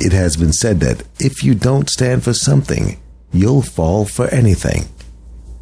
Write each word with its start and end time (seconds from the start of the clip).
It 0.00 0.12
has 0.12 0.38
been 0.38 0.54
said 0.54 0.80
that 0.80 1.04
if 1.18 1.44
you 1.44 1.54
don't 1.54 1.90
stand 1.90 2.24
for 2.24 2.32
something, 2.32 2.98
you'll 3.32 3.60
fall 3.60 4.06
for 4.06 4.28
anything. 4.28 4.88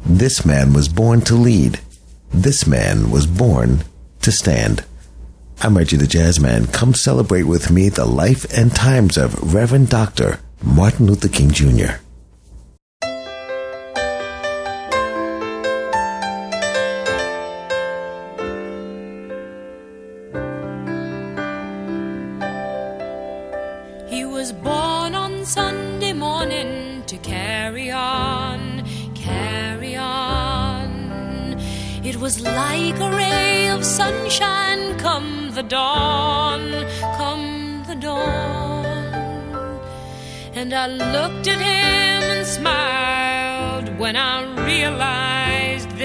This 0.05 0.45
man 0.45 0.71
was 0.71 0.87
born 0.87 1.19
to 1.21 1.35
lead. 1.35 1.81
This 2.31 2.65
man 2.65 3.11
was 3.11 3.27
born 3.27 3.83
to 4.21 4.31
stand. 4.31 4.85
I'm 5.61 5.77
Reggie 5.77 5.97
the 5.97 6.07
Jazz 6.07 6.39
Man. 6.39 6.67
Come 6.67 6.93
celebrate 6.93 7.43
with 7.43 7.69
me 7.69 7.89
the 7.89 8.05
life 8.05 8.45
and 8.57 8.73
times 8.73 9.17
of 9.17 9.53
Reverend 9.53 9.89
Dr. 9.89 10.39
Martin 10.63 11.07
Luther 11.07 11.27
King 11.27 11.51
Jr. 11.51 11.99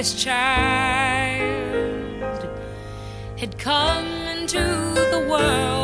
this 0.05 0.23
child 0.23 1.41
had 3.39 3.57
come 3.57 4.05
into 4.37 4.59
the 4.59 5.27
world 5.31 5.84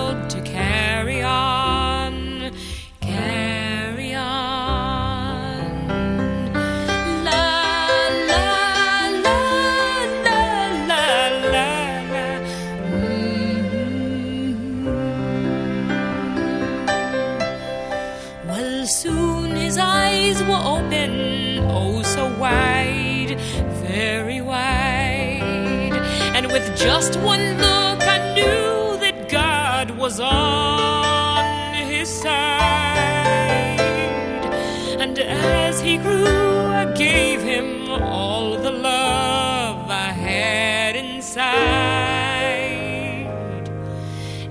just 26.82 27.16
one 27.20 27.58
look, 27.58 28.00
I 28.16 28.34
knew 28.34 28.96
that 29.00 29.28
God 29.28 29.90
was 29.98 30.18
on 30.18 31.74
his 31.74 32.08
side. 32.08 33.80
And 34.98 35.18
as 35.18 35.82
he 35.82 35.98
grew, 35.98 36.24
I 36.82 36.90
gave 36.94 37.42
him 37.42 37.90
all 37.90 38.56
the 38.56 38.70
love 38.70 39.90
I 39.90 40.10
had 40.28 40.96
inside. 40.96 41.50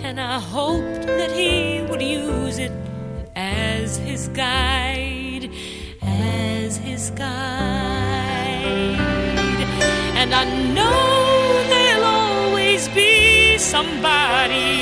And 0.03 0.21
I 0.21 0.39
hoped 0.39 1.07
that 1.07 1.31
he 1.31 1.81
would 1.89 2.01
use 2.01 2.59
it 2.59 2.71
as 3.35 3.97
his 3.97 4.27
guide, 4.27 5.49
as 6.03 6.77
his 6.77 7.09
guide. 7.09 7.29
And 10.21 10.35
I 10.35 10.45
know 10.75 11.08
somebody 13.69 14.81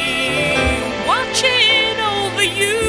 watching 1.11 1.95
over 2.15 2.45
you. 2.61 2.79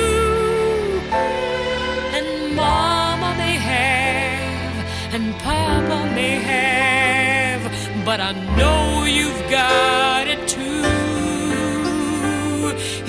And 2.17 2.29
Mama 2.55 3.31
may 3.43 3.57
have, 3.73 4.75
and 5.15 5.25
Papa 5.41 5.99
may 6.15 6.37
have, 6.53 7.63
but 8.05 8.19
I 8.21 8.33
know 8.57 8.83
you've 9.17 9.45
got 9.51 10.29
it 10.35 10.41
too. 10.47 10.85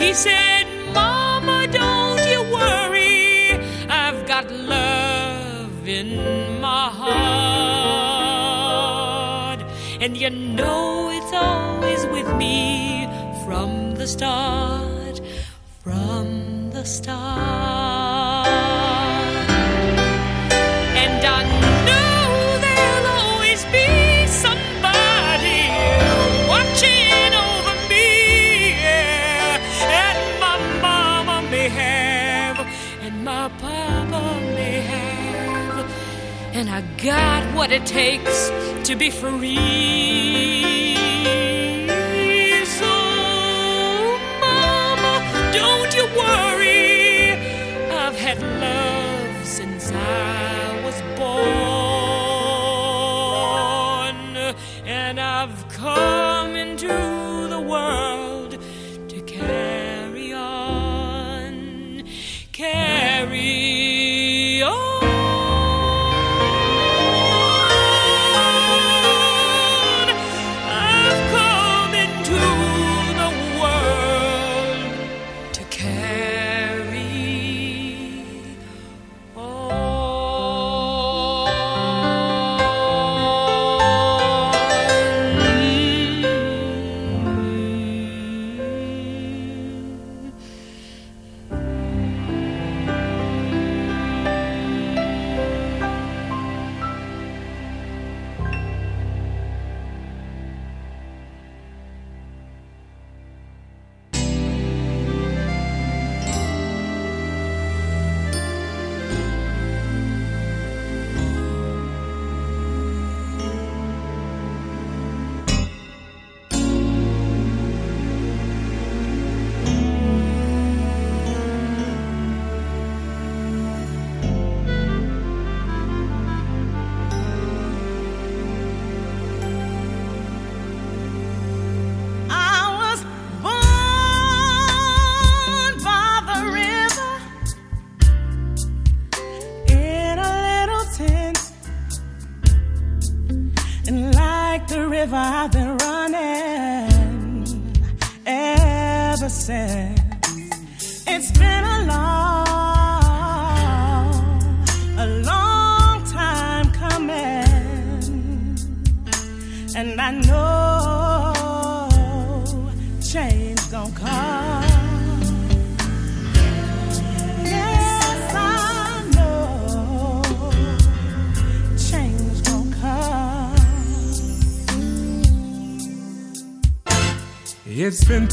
He 0.03 0.09
said, 0.25 0.65
Mama, 0.91 1.67
don't 1.67 2.25
you 2.33 2.41
worry, 2.57 3.51
I've 3.87 4.25
got 4.25 4.45
love 4.51 5.87
in 5.87 6.09
my 6.59 6.87
heart. 7.01 7.19
And 10.01 10.17
you 10.17 10.31
know 10.31 10.88
me 12.39 13.05
from 13.45 13.95
the 13.95 14.07
start, 14.07 15.15
from 15.83 16.71
the 16.71 16.85
start. 16.85 17.19
And 21.03 21.21
I 21.37 21.41
know 21.87 22.59
there'll 22.65 23.07
always 23.27 23.61
be 23.75 23.87
somebody 24.45 25.61
watching 26.53 27.31
over 27.47 27.75
me. 27.91 28.07
yeah. 28.85 29.59
And 30.07 30.19
my 30.45 30.57
mama 30.85 31.37
may 31.51 31.69
have, 31.83 32.57
and 33.05 33.15
my 33.25 33.49
papa 33.63 34.23
may 34.57 34.79
have. 34.93 35.85
And 36.57 36.69
I 36.69 36.81
got 37.03 37.43
what 37.53 37.69
it 37.71 37.85
takes 37.85 38.49
to 38.87 38.95
be 38.95 39.09
free. 39.09 40.08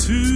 It's 0.08 0.35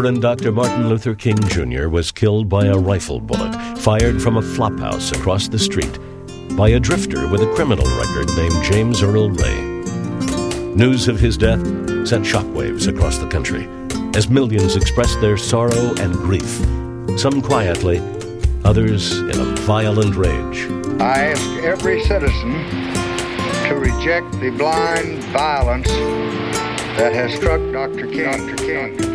Reverend 0.00 0.22
Dr. 0.22 0.50
Martin 0.50 0.88
Luther 0.88 1.14
King 1.14 1.38
Jr. 1.40 1.88
was 1.88 2.10
killed 2.10 2.48
by 2.48 2.64
a 2.64 2.74
rifle 2.74 3.20
bullet 3.20 3.52
fired 3.76 4.22
from 4.22 4.38
a 4.38 4.40
flophouse 4.40 5.14
across 5.14 5.46
the 5.46 5.58
street 5.58 5.98
by 6.56 6.70
a 6.70 6.80
drifter 6.80 7.28
with 7.28 7.42
a 7.42 7.54
criminal 7.54 7.84
record 7.98 8.34
named 8.34 8.64
James 8.64 9.02
Earl 9.02 9.28
Ray. 9.28 9.60
News 10.74 11.06
of 11.06 11.20
his 11.20 11.36
death 11.36 11.60
sent 12.08 12.24
shockwaves 12.24 12.88
across 12.88 13.18
the 13.18 13.28
country 13.28 13.68
as 14.14 14.30
millions 14.30 14.74
expressed 14.74 15.20
their 15.20 15.36
sorrow 15.36 15.92
and 15.98 16.14
grief, 16.14 16.48
some 17.20 17.42
quietly, 17.42 17.98
others 18.64 19.18
in 19.18 19.38
a 19.38 19.54
violent 19.66 20.16
rage. 20.16 20.64
I 20.98 21.26
ask 21.26 21.44
every 21.62 22.02
citizen 22.04 22.52
to 23.68 23.74
reject 23.74 24.32
the 24.40 24.48
blind 24.56 25.22
violence 25.24 25.88
that 26.96 27.12
has 27.12 27.34
struck 27.34 27.60
Dr. 27.70 28.06
King. 28.06 28.24
Dr. 28.24 28.56
King. 28.56 29.09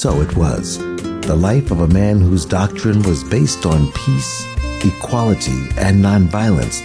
So 0.00 0.22
it 0.22 0.34
was. 0.34 0.78
The 1.26 1.36
life 1.36 1.70
of 1.70 1.82
a 1.82 1.88
man 1.88 2.22
whose 2.22 2.46
doctrine 2.46 3.02
was 3.02 3.22
based 3.22 3.66
on 3.66 3.92
peace, 3.92 4.46
equality, 4.82 5.60
and 5.76 6.02
nonviolence. 6.02 6.80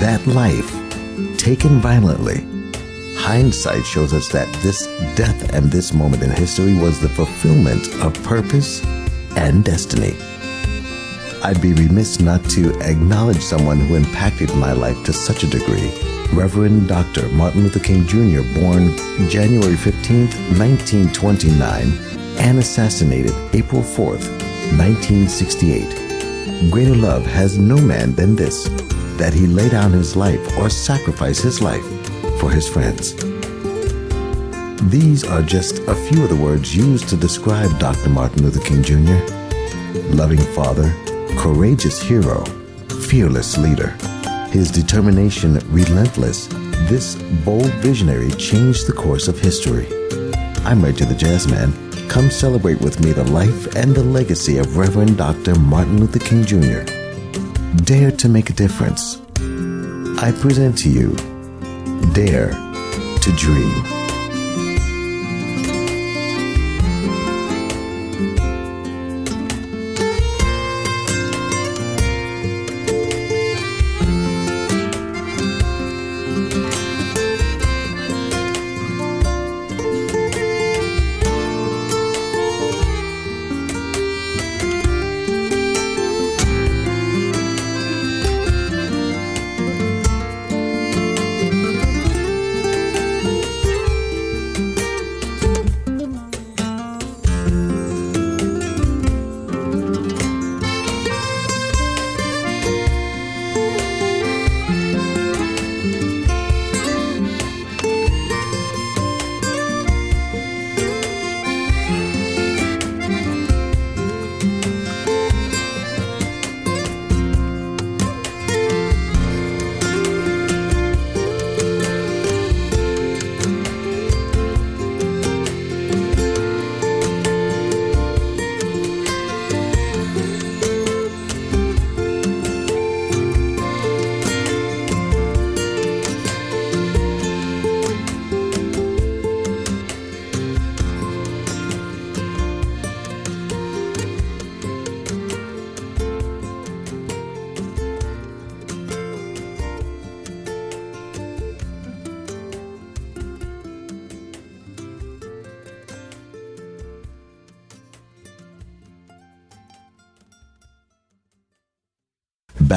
That 0.00 0.26
life, 0.26 0.68
taken 1.38 1.78
violently. 1.78 2.44
Hindsight 3.14 3.86
shows 3.86 4.12
us 4.12 4.28
that 4.30 4.52
this 4.64 4.86
death 5.14 5.54
and 5.54 5.70
this 5.70 5.94
moment 5.94 6.24
in 6.24 6.30
history 6.30 6.74
was 6.74 6.98
the 6.98 7.08
fulfillment 7.08 7.86
of 8.02 8.20
purpose 8.24 8.84
and 9.36 9.64
destiny. 9.64 10.16
I'd 11.44 11.62
be 11.62 11.72
remiss 11.72 12.18
not 12.18 12.42
to 12.50 12.76
acknowledge 12.80 13.42
someone 13.42 13.78
who 13.78 13.94
impacted 13.94 14.52
my 14.56 14.72
life 14.72 15.00
to 15.04 15.12
such 15.12 15.44
a 15.44 15.46
degree. 15.46 15.92
Reverend 16.32 16.88
Dr. 16.88 17.28
Martin 17.28 17.62
Luther 17.62 17.78
King 17.78 18.04
Jr., 18.08 18.42
born 18.58 18.96
January 19.28 19.76
15, 19.76 20.26
1929, 20.58 22.19
and 22.40 22.58
assassinated 22.58 23.32
April 23.52 23.82
4th, 23.82 24.26
1968. 24.76 26.70
Greater 26.70 26.94
love 26.94 27.24
has 27.26 27.58
no 27.58 27.76
man 27.76 28.14
than 28.14 28.34
this, 28.34 28.68
that 29.18 29.32
he 29.34 29.46
lay 29.46 29.68
down 29.68 29.92
his 29.92 30.16
life 30.16 30.58
or 30.58 30.70
sacrifice 30.70 31.38
his 31.38 31.60
life 31.60 31.84
for 32.40 32.50
his 32.50 32.68
friends. 32.68 33.14
These 34.90 35.24
are 35.24 35.42
just 35.42 35.80
a 35.80 35.94
few 35.94 36.24
of 36.24 36.30
the 36.30 36.40
words 36.42 36.74
used 36.74 37.08
to 37.10 37.16
describe 37.16 37.78
Dr. 37.78 38.08
Martin 38.08 38.42
Luther 38.42 38.60
King 38.60 38.82
Jr. 38.82 39.18
Loving 40.14 40.40
father, 40.54 40.94
courageous 41.36 42.00
hero, 42.00 42.42
fearless 43.08 43.58
leader. 43.58 43.90
His 44.50 44.70
determination 44.70 45.60
relentless, 45.66 46.46
this 46.88 47.16
bold 47.44 47.70
visionary 47.74 48.30
changed 48.32 48.86
the 48.86 48.94
course 48.94 49.28
of 49.28 49.38
history. 49.38 49.86
I'm 50.64 50.82
Reggie 50.82 51.04
the 51.04 51.14
Jazzman. 51.14 51.89
Come 52.10 52.28
celebrate 52.28 52.80
with 52.80 52.98
me 53.04 53.12
the 53.12 53.22
life 53.22 53.76
and 53.76 53.94
the 53.94 54.02
legacy 54.02 54.58
of 54.58 54.76
Reverend 54.76 55.16
Dr. 55.16 55.54
Martin 55.54 56.00
Luther 56.00 56.18
King 56.18 56.44
Jr. 56.44 56.82
Dare 57.84 58.10
to 58.10 58.28
make 58.28 58.50
a 58.50 58.52
difference. 58.52 59.20
I 60.20 60.34
present 60.40 60.76
to 60.78 60.90
you 60.90 61.14
Dare 62.12 62.50
to 62.50 63.32
Dream. 63.36 63.99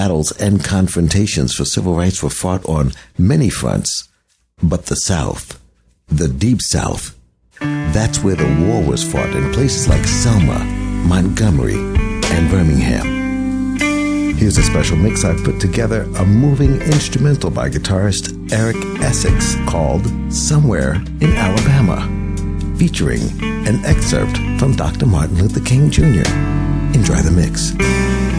Battles 0.03 0.33
and 0.33 0.61
confrontations 0.61 1.55
for 1.55 1.63
civil 1.63 1.95
rights 1.95 2.21
were 2.21 2.29
fought 2.29 2.65
on 2.65 2.91
many 3.17 3.49
fronts, 3.49 4.09
but 4.61 4.87
the 4.87 4.97
South, 4.97 5.61
the 6.09 6.27
Deep 6.27 6.61
South, 6.61 7.17
that's 7.61 8.19
where 8.19 8.35
the 8.35 8.65
war 8.65 8.83
was 8.83 9.09
fought 9.09 9.33
in 9.33 9.53
places 9.53 9.87
like 9.87 10.03
Selma, 10.03 10.59
Montgomery, 11.07 11.75
and 11.77 12.51
Birmingham. 12.51 13.77
Here's 14.35 14.57
a 14.57 14.63
special 14.63 14.97
mix 14.97 15.23
I've 15.23 15.41
put 15.45 15.61
together, 15.61 16.01
a 16.17 16.25
moving 16.25 16.81
instrumental 16.81 17.49
by 17.49 17.69
guitarist 17.69 18.51
Eric 18.51 18.75
Essex 19.01 19.55
called 19.65 20.05
Somewhere 20.29 20.95
in 21.21 21.31
Alabama, 21.31 22.01
featuring 22.77 23.21
an 23.41 23.85
excerpt 23.85 24.35
from 24.59 24.75
Dr. 24.75 25.05
Martin 25.05 25.37
Luther 25.37 25.61
King 25.61 25.89
Jr. 25.89 26.29
Enjoy 26.93 27.21
the 27.21 27.31
mix. 27.33 28.32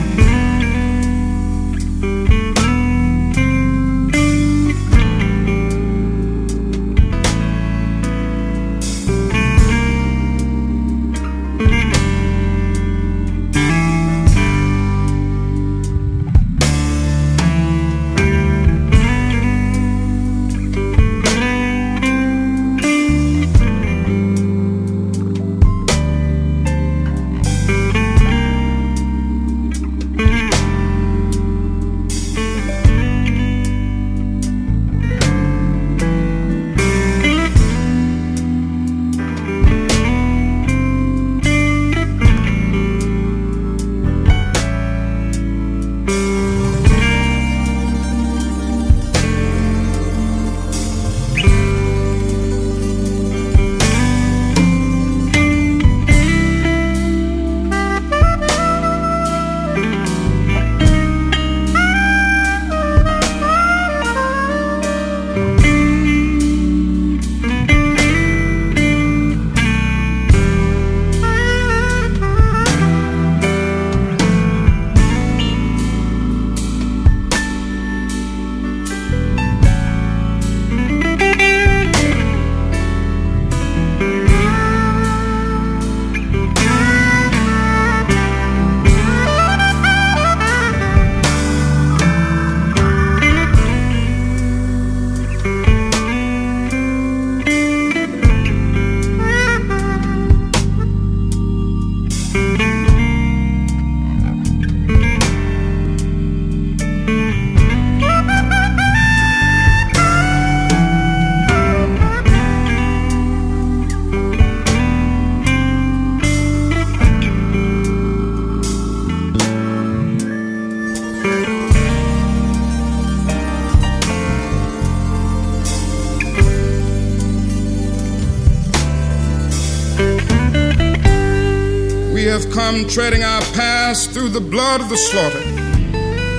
Treading 132.94 133.24
our 133.24 133.40
paths 133.54 134.06
through 134.06 134.28
the 134.28 134.40
blood 134.40 134.80
of 134.80 134.88
the 134.88 134.96
slaughter, 134.96 135.42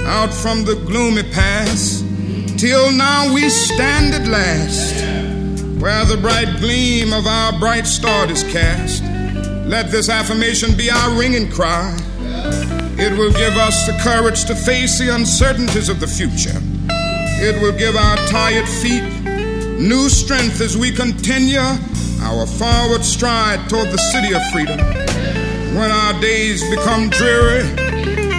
out 0.07 0.33
from 0.33 0.63
the 0.63 0.75
gloomy 0.87 1.21
past, 1.21 2.05
till 2.57 2.93
now 2.93 3.33
we 3.33 3.49
stand 3.49 4.13
at 4.13 4.25
last, 4.25 5.03
where 5.81 6.05
the 6.05 6.15
bright 6.15 6.47
gleam 6.61 7.11
of 7.11 7.27
our 7.27 7.59
bright 7.59 7.85
star 7.85 8.31
is 8.31 8.41
cast. 8.53 9.03
Let 9.67 9.91
this 9.91 10.07
affirmation 10.07 10.77
be 10.77 10.89
our 10.89 11.19
ringing 11.19 11.51
cry. 11.51 11.93
It 12.97 13.17
will 13.17 13.33
give 13.33 13.57
us 13.57 13.85
the 13.85 13.99
courage 14.01 14.45
to 14.45 14.55
face 14.55 14.97
the 14.97 15.13
uncertainties 15.13 15.89
of 15.89 15.99
the 15.99 16.07
future. 16.07 16.57
It 17.43 17.61
will 17.61 17.77
give 17.77 17.97
our 17.97 18.15
tired 18.27 18.69
feet 18.69 19.03
new 19.77 20.07
strength 20.07 20.61
as 20.61 20.77
we 20.77 20.93
continue 20.93 21.59
our 22.21 22.47
forward 22.47 23.03
stride 23.03 23.67
toward 23.67 23.89
the 23.89 23.97
city 23.97 24.33
of 24.33 24.41
freedom 24.53 24.94
when 25.75 25.91
our 25.91 26.19
days 26.21 26.63
become 26.69 27.09
dreary 27.09 27.63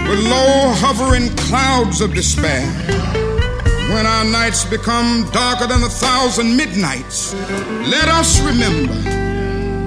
with 0.09 0.19
low 0.25 0.73
hovering 0.81 1.29
clouds 1.37 2.01
of 2.01 2.13
despair, 2.15 2.65
when 3.93 4.07
our 4.07 4.25
nights 4.25 4.65
become 4.65 5.29
darker 5.31 5.67
than 5.67 5.83
a 5.83 5.89
thousand 5.89 6.57
midnights, 6.57 7.35
let 7.93 8.07
us 8.07 8.41
remember 8.41 8.93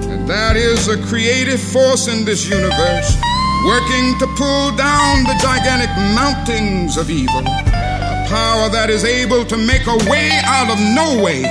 that 0.07 0.23
there 0.27 0.55
is 0.55 0.87
a 0.87 0.97
creative 1.07 1.59
force 1.59 2.07
in 2.07 2.23
this 2.23 2.47
universe 2.47 3.19
working 3.67 4.17
to 4.19 4.27
pull 4.39 4.71
down 4.77 5.23
the 5.27 5.35
gigantic 5.41 5.91
mountains 6.15 6.95
of 6.95 7.09
evil. 7.09 7.43
A 7.45 8.25
power 8.29 8.69
that 8.69 8.89
is 8.89 9.03
able 9.03 9.43
to 9.43 9.57
make 9.57 9.87
a 9.87 9.97
way 10.09 10.39
out 10.45 10.71
of 10.71 10.79
no 10.95 11.21
way, 11.21 11.43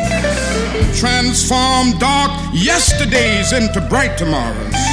transform 0.96 1.92
dark 1.98 2.32
yesterdays 2.54 3.52
into 3.52 3.82
bright 3.90 4.16
tomorrows 4.16 4.89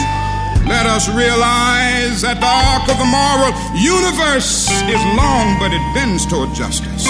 let 0.67 0.85
us 0.85 1.07
realize 1.09 2.21
that 2.21 2.43
the 2.43 2.51
arc 2.51 2.85
of 2.91 2.99
the 2.99 3.07
moral 3.07 3.55
universe 3.73 4.67
is 4.87 5.01
long, 5.15 5.55
but 5.59 5.71
it 5.71 5.81
bends 5.95 6.27
toward 6.27 6.53
justice. 6.53 7.07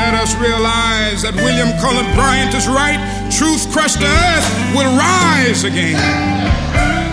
Let 0.00 0.16
us 0.16 0.34
realize 0.36 1.22
that 1.22 1.36
William 1.36 1.72
Cullen 1.80 2.08
Bryant 2.16 2.54
is 2.54 2.68
right. 2.68 3.00
Truth 3.32 3.72
crushed 3.72 4.00
to 4.00 4.08
earth 4.08 4.48
will 4.72 4.88
rise 4.96 5.64
again. 5.64 6.00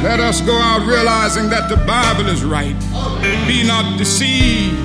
Let 0.04 0.20
us 0.20 0.42
go 0.42 0.56
out 0.56 0.88
realizing 0.88 1.50
that 1.50 1.70
the 1.70 1.78
Bible 1.88 2.28
is 2.28 2.44
right. 2.44 2.76
Be 3.48 3.64
not 3.64 3.98
deceived. 3.98 4.76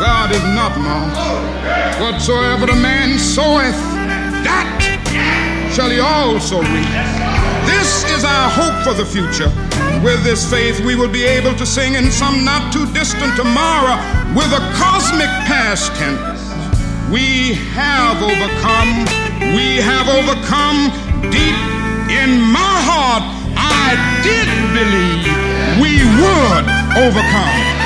God 0.00 0.32
is 0.32 0.42
not 0.56 0.72
mocked. 0.80 2.00
Whatsoever 2.00 2.66
the 2.66 2.76
man 2.80 3.18
soweth, 3.18 3.76
that 4.44 5.72
shall 5.74 5.90
he 5.90 6.00
also 6.00 6.60
reap. 6.60 7.19
This 7.70 8.04
is 8.10 8.24
our 8.24 8.50
hope 8.50 8.82
for 8.82 8.94
the 8.94 9.06
future. 9.06 9.48
With 10.02 10.24
this 10.24 10.48
faith, 10.50 10.80
we 10.80 10.96
will 10.96 11.12
be 11.12 11.24
able 11.24 11.54
to 11.54 11.64
sing 11.64 11.94
in 11.94 12.10
some 12.10 12.44
not 12.44 12.72
too 12.72 12.86
distant 12.92 13.36
tomorrow 13.36 13.96
with 14.34 14.50
a 14.52 14.62
cosmic 14.74 15.30
past 15.46 15.94
tense. 15.94 16.42
We 17.12 17.54
have 17.78 18.18
overcome. 18.22 18.90
We 19.54 19.78
have 19.78 20.06
overcome 20.08 20.90
deep 21.30 21.58
in 22.10 22.30
my 22.58 22.76
heart. 22.90 23.24
I 23.56 23.94
did 24.26 24.48
believe 24.74 25.24
we 25.82 26.02
would 26.18 26.66
overcome. 27.06 27.79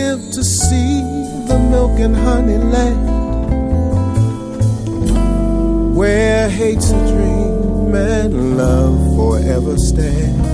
live 0.00 0.30
to 0.32 0.42
see 0.42 1.02
the 1.50 1.58
milk 1.70 1.98
and 2.00 2.16
honey 2.16 2.56
land 2.74 3.06
where 5.94 6.48
hate's 6.48 6.90
a 6.90 7.00
dream 7.12 7.94
and 7.94 8.56
love 8.56 8.98
forever 9.16 9.76
stands? 9.76 10.48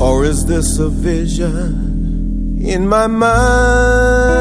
Or 0.00 0.24
is 0.26 0.44
this 0.44 0.78
a 0.78 0.90
vision 0.90 2.58
in 2.60 2.86
my 2.88 3.06
mind? 3.06 4.36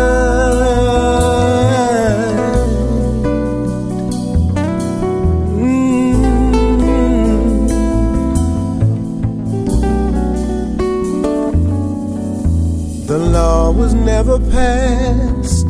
was 13.69 13.93
never 13.93 14.39
past. 14.51 15.69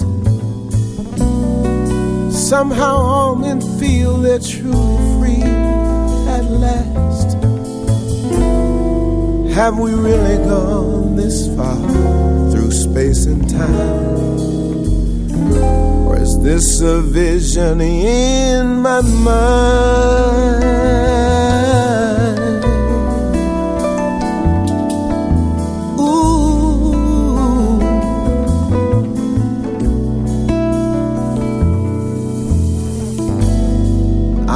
Somehow 2.31 2.95
all 2.95 3.35
men 3.35 3.61
feel 3.79 4.17
they're 4.17 4.39
truly 4.39 4.97
free 5.19 5.41
at 5.43 6.43
last. 6.43 7.37
Have 9.55 9.79
we 9.79 9.93
really 9.93 10.37
gone 10.45 11.15
this 11.15 11.47
far 11.55 11.77
through 12.51 12.71
space 12.71 13.25
and 13.25 13.49
time? 13.49 14.39
Or 16.07 16.17
is 16.17 16.37
this 16.41 16.81
a 16.81 17.01
vision 17.01 17.81
in 17.81 18.81
my 18.81 19.01
mind? 19.01 20.75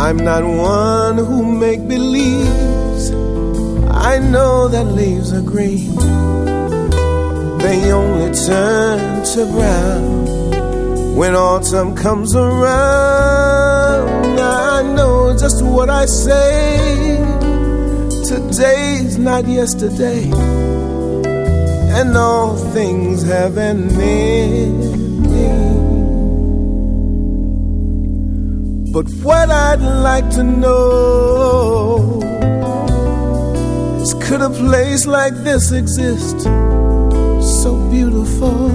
I'm 0.10 0.17
not 0.17 0.43
one 0.43 1.17
who 1.19 1.45
make 1.45 1.88
believes. 1.88 3.12
I 3.91 4.17
know 4.17 4.67
that 4.67 4.86
leaves 4.86 5.32
are 5.32 5.43
green. 5.43 5.95
They 7.60 7.91
only 7.91 8.34
turn 8.34 9.24
to 9.24 9.45
brown 9.45 11.15
when 11.15 11.36
autumn 11.36 11.95
comes 11.95 12.36
around. 12.36 13.60
I 14.39 14.82
know 14.82 15.38
just 15.38 15.63
what 15.63 15.91
I 15.91 16.08
say. 16.08 17.19
Today's 18.28 19.19
not 19.19 19.45
yesterday, 19.45 20.24
and 22.00 22.17
all 22.17 22.56
things 22.74 23.22
have 23.28 23.58
an 23.58 23.91
end. 24.02 25.09
But 28.91 29.08
what 29.21 29.52
I'd 29.52 29.82
like 29.82 30.28
to 30.32 30.43
know 30.43 32.21
is 34.02 34.15
could 34.15 34.41
a 34.41 34.49
place 34.49 35.06
like 35.06 35.36
this 35.43 35.71
exist? 35.71 36.41
So 37.62 37.75
beautiful. 37.91 38.71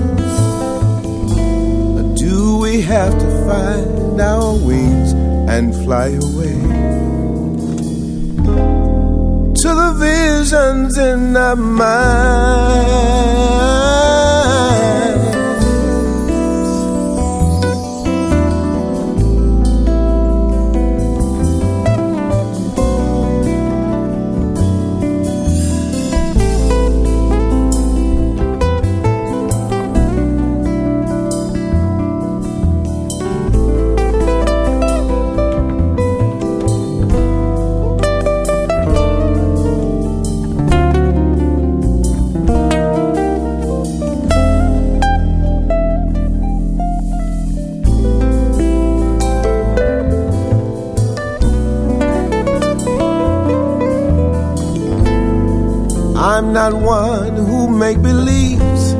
Or 1.98 2.14
do 2.14 2.58
we 2.62 2.80
have 2.82 3.12
to 3.18 3.26
find 3.44 4.20
our 4.20 4.54
wings 4.54 5.12
and 5.50 5.74
fly 5.84 6.10
away? 6.10 6.60
To 9.62 9.68
the 9.80 9.90
visions 9.98 10.96
in 10.96 11.36
our 11.36 11.56
mind 11.56 12.94
not 56.70 56.80
one 56.80 57.36
who 57.36 57.68
make 57.68 58.00
believes. 58.00 58.94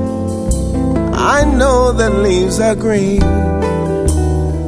I 1.35 1.45
know 1.45 1.93
that 1.93 2.13
leaves 2.27 2.61
are 2.61 2.75
green. 2.75 3.21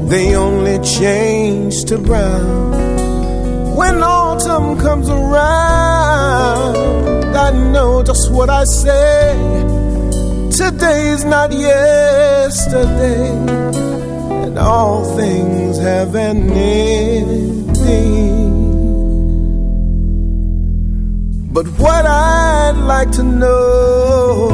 They 0.08 0.34
only 0.34 0.78
change 0.78 1.84
to 1.90 1.98
brown 1.98 3.76
when 3.76 4.02
autumn 4.02 4.78
comes 4.78 5.10
around. 5.10 6.76
I 7.46 7.50
know 7.72 8.02
just 8.02 8.32
what 8.32 8.48
I 8.48 8.64
say. 8.64 9.34
Today's 10.62 11.22
not 11.26 11.52
yesterday, 11.52 13.28
and 14.44 14.58
all 14.58 15.04
things 15.16 15.78
have 15.78 16.14
an 16.14 16.50
ending. 16.50 18.35
But 21.56 21.68
what 21.78 22.04
I'd 22.04 22.76
like 22.76 23.10
to 23.12 23.22
know 23.22 24.50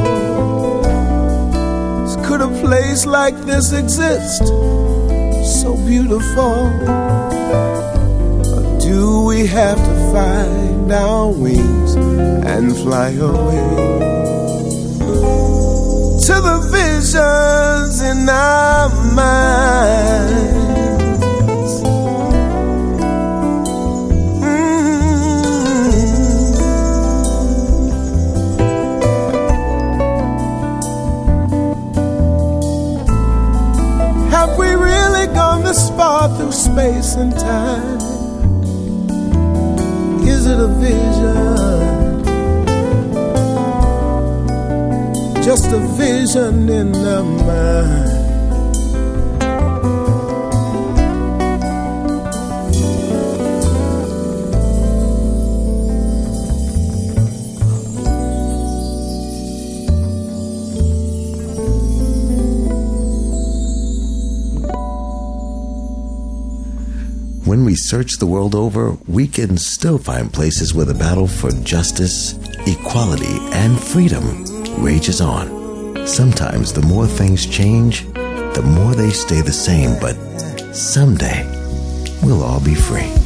is 2.06 2.14
could 2.24 2.40
a 2.40 2.46
place 2.60 3.06
like 3.06 3.36
this 3.38 3.72
exist? 3.72 4.46
So 5.62 5.74
beautiful. 5.84 6.54
Or 8.54 8.78
do 8.78 9.24
we 9.24 9.48
have 9.48 9.78
to 9.78 9.94
find 10.12 10.92
our 10.92 11.26
wings 11.32 11.96
and 11.96 12.72
fly 12.76 13.10
away 13.14 13.66
to 16.26 16.34
the 16.48 16.58
visions 16.70 17.41
When 67.44 67.64
we 67.64 67.76
search 67.76 68.18
the 68.18 68.26
world 68.26 68.56
over, 68.56 68.96
we 69.06 69.28
can 69.28 69.56
still 69.58 69.98
find 69.98 70.32
places 70.32 70.74
where 70.74 70.86
the 70.86 70.94
battle 70.94 71.28
for 71.28 71.52
justice, 71.62 72.32
equality, 72.66 73.38
and 73.52 73.78
freedom 73.78 74.44
rages 74.82 75.20
on. 75.20 75.61
Sometimes 76.06 76.72
the 76.72 76.82
more 76.82 77.06
things 77.06 77.46
change, 77.46 78.04
the 78.12 78.62
more 78.64 78.94
they 78.94 79.10
stay 79.10 79.40
the 79.40 79.52
same, 79.52 79.98
but 80.00 80.14
someday 80.74 81.44
we'll 82.22 82.42
all 82.42 82.60
be 82.60 82.74
free. 82.74 83.21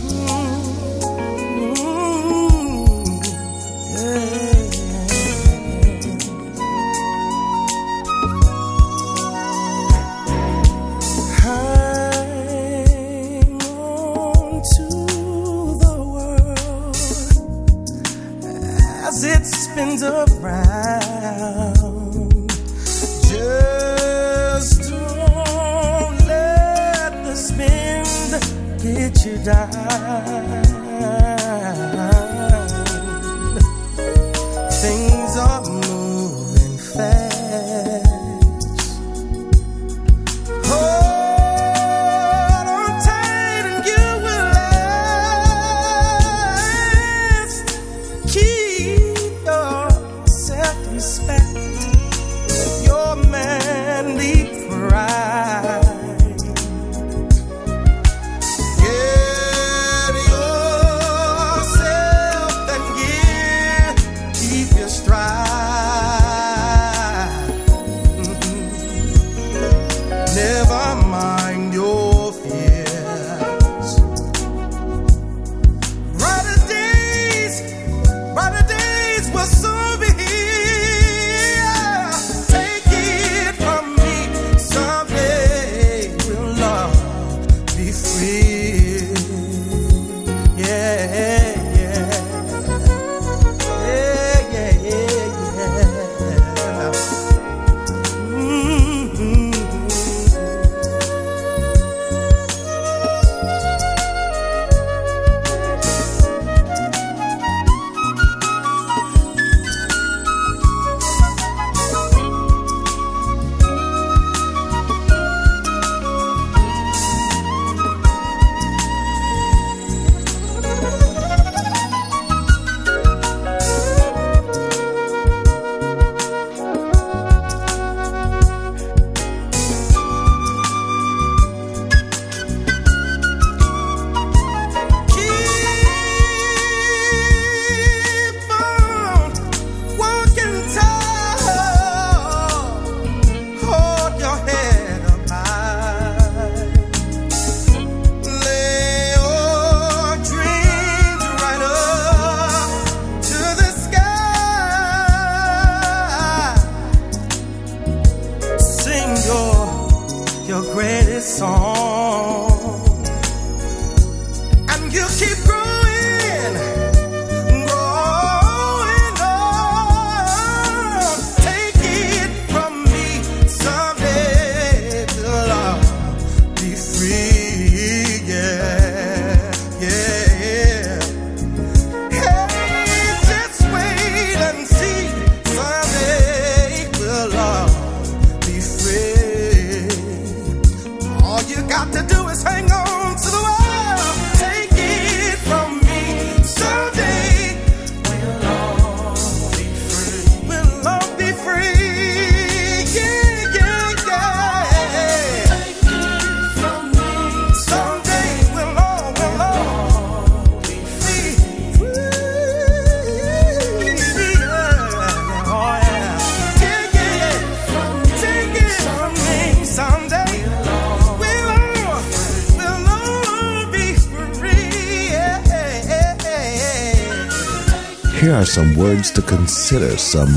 Some 228.46 228.76
words 228.76 229.10
to 229.10 229.22
consider, 229.22 229.96
some 229.96 230.32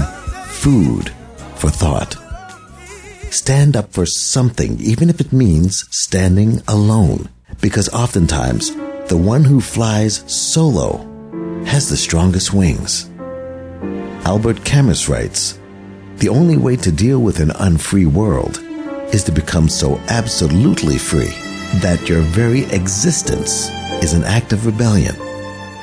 food 0.48 1.12
for 1.56 1.70
thought. 1.70 2.16
Stand 3.32 3.78
up 3.78 3.94
for 3.94 4.06
something, 4.06 4.80
even 4.80 5.10
if 5.10 5.22
it 5.22 5.32
means 5.32 5.86
standing 5.96 6.62
alone, 6.68 7.30
because 7.62 7.88
oftentimes 7.90 8.76
the 9.08 9.18
one 9.18 9.44
who 9.44 9.62
flies 9.62 10.24
solo 10.28 10.98
has 11.66 11.90
the 11.90 11.98
strongest 11.98 12.54
wings. 12.54 13.10
Albert 14.26 14.66
Camus 14.66 15.08
writes, 15.08 15.60
The 16.18 16.30
only 16.30 16.58
way 16.58 16.76
to 16.78 16.92
deal 16.92 17.20
with 17.20 17.40
an 17.40 17.52
unfree 17.52 18.06
world 18.08 18.60
is 19.14 19.24
to 19.24 19.32
become 19.32 19.70
so 19.70 19.98
absolutely 20.10 20.98
free 20.98 21.34
that 21.82 22.10
your 22.10 22.22
very 22.22 22.64
existence 22.66 23.70
is 24.04 24.14
an 24.14 24.24
act 24.24 24.54
of 24.54 24.66
rebellion. 24.66 25.16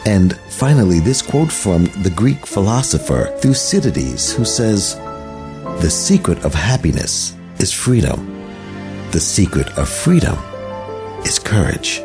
And 0.07 0.37
finally, 0.49 1.01
this 1.01 1.21
quote 1.21 1.51
from 1.51 1.87
the 2.03 2.13
Greek 2.15 2.47
philosopher 2.47 3.37
Thucydides, 3.41 4.33
who 4.33 4.45
says, 4.45 4.95
The 5.81 5.91
secret 5.91 6.45
of 6.45 6.55
happiness 6.55 7.35
is 7.59 7.73
freedom. 7.73 8.33
The 9.11 9.19
secret 9.19 9.69
of 9.77 9.89
freedom 9.89 10.39
is 11.25 11.41
courage. 11.41 12.03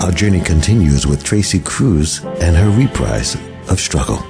Our 0.00 0.12
journey 0.12 0.40
continues 0.40 1.06
with 1.06 1.22
Tracy 1.22 1.60
Cruz 1.60 2.24
and 2.40 2.56
her 2.56 2.70
reprise 2.70 3.36
of 3.68 3.78
Struggle. 3.78 4.24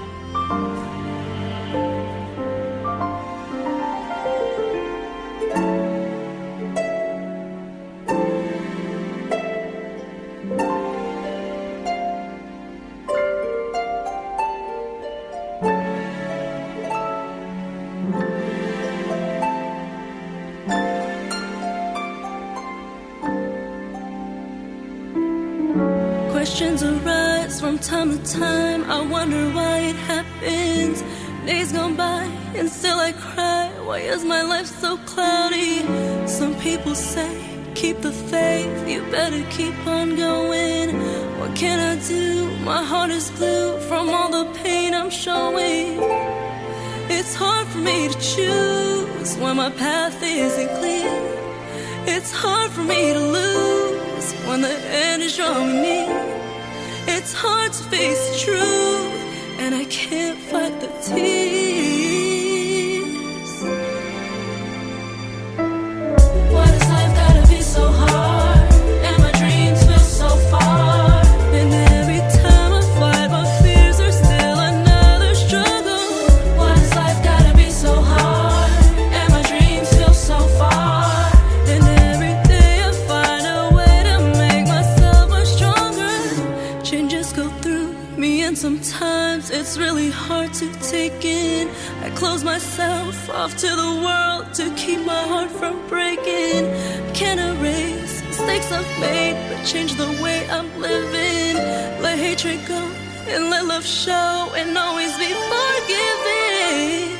It's 89.76 89.84
really 89.84 90.10
hard 90.10 90.54
to 90.54 90.72
take 90.80 91.22
in. 91.24 91.68
I 92.02 92.08
close 92.16 92.42
myself 92.42 93.28
off 93.28 93.56
to 93.58 93.66
the 93.66 93.92
world 94.06 94.54
to 94.54 94.74
keep 94.74 95.00
my 95.04 95.22
heart 95.28 95.50
from 95.50 95.86
breaking. 95.88 96.64
Can't 97.12 97.40
erase 97.40 98.22
mistakes 98.22 98.72
I've 98.72 99.00
made, 99.00 99.36
but 99.50 99.66
change 99.66 99.94
the 99.96 100.08
way 100.22 100.48
I'm 100.48 100.70
living. 100.80 101.56
Let 102.02 102.18
hatred 102.18 102.60
go 102.66 102.80
and 103.28 103.50
let 103.50 103.66
love 103.66 103.84
show, 103.84 104.50
and 104.56 104.78
always 104.78 105.12
be 105.18 105.30
forgiving. 105.52 107.12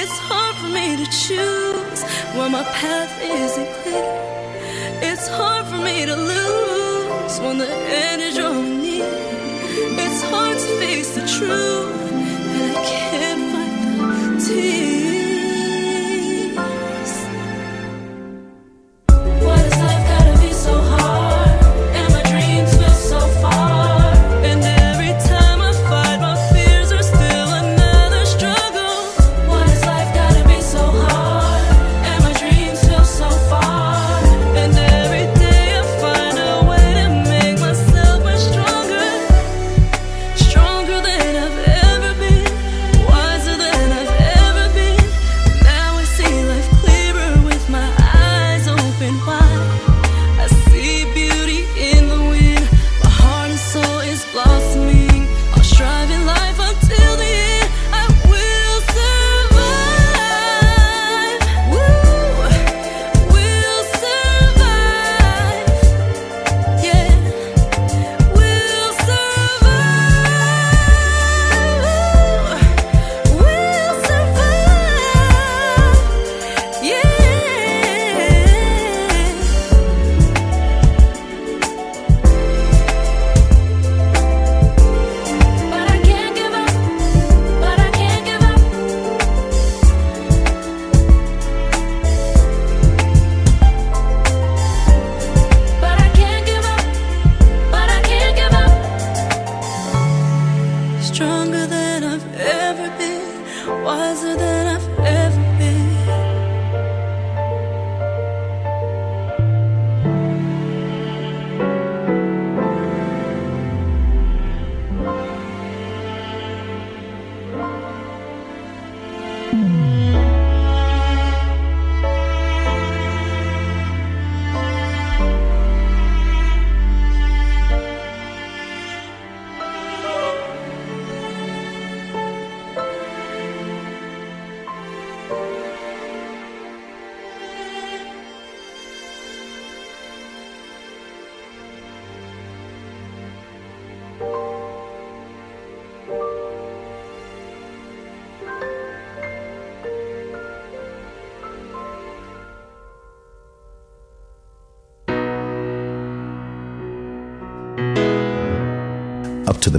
It's 0.00 0.18
hard 0.28 0.56
for 0.56 0.70
me 0.78 0.96
to 0.96 1.06
choose 1.24 2.02
when 2.36 2.50
my 2.50 2.64
path 2.80 3.12
isn't 3.22 3.70
clear. 3.82 4.32
It's 5.08 5.28
hard 5.28 5.66
for 5.66 5.78
me 5.78 6.06
to 6.06 6.16
lose 6.16 7.38
when 7.40 7.58
the 7.58 7.70
end 7.70 8.22
is 8.22 8.34
drawing 8.36 8.81
truth, 11.46 12.12
and 12.12 12.76
I 12.76 12.84
can't 12.84 13.42
fight 13.52 14.38
the 14.38 14.46
tears. 14.46 14.81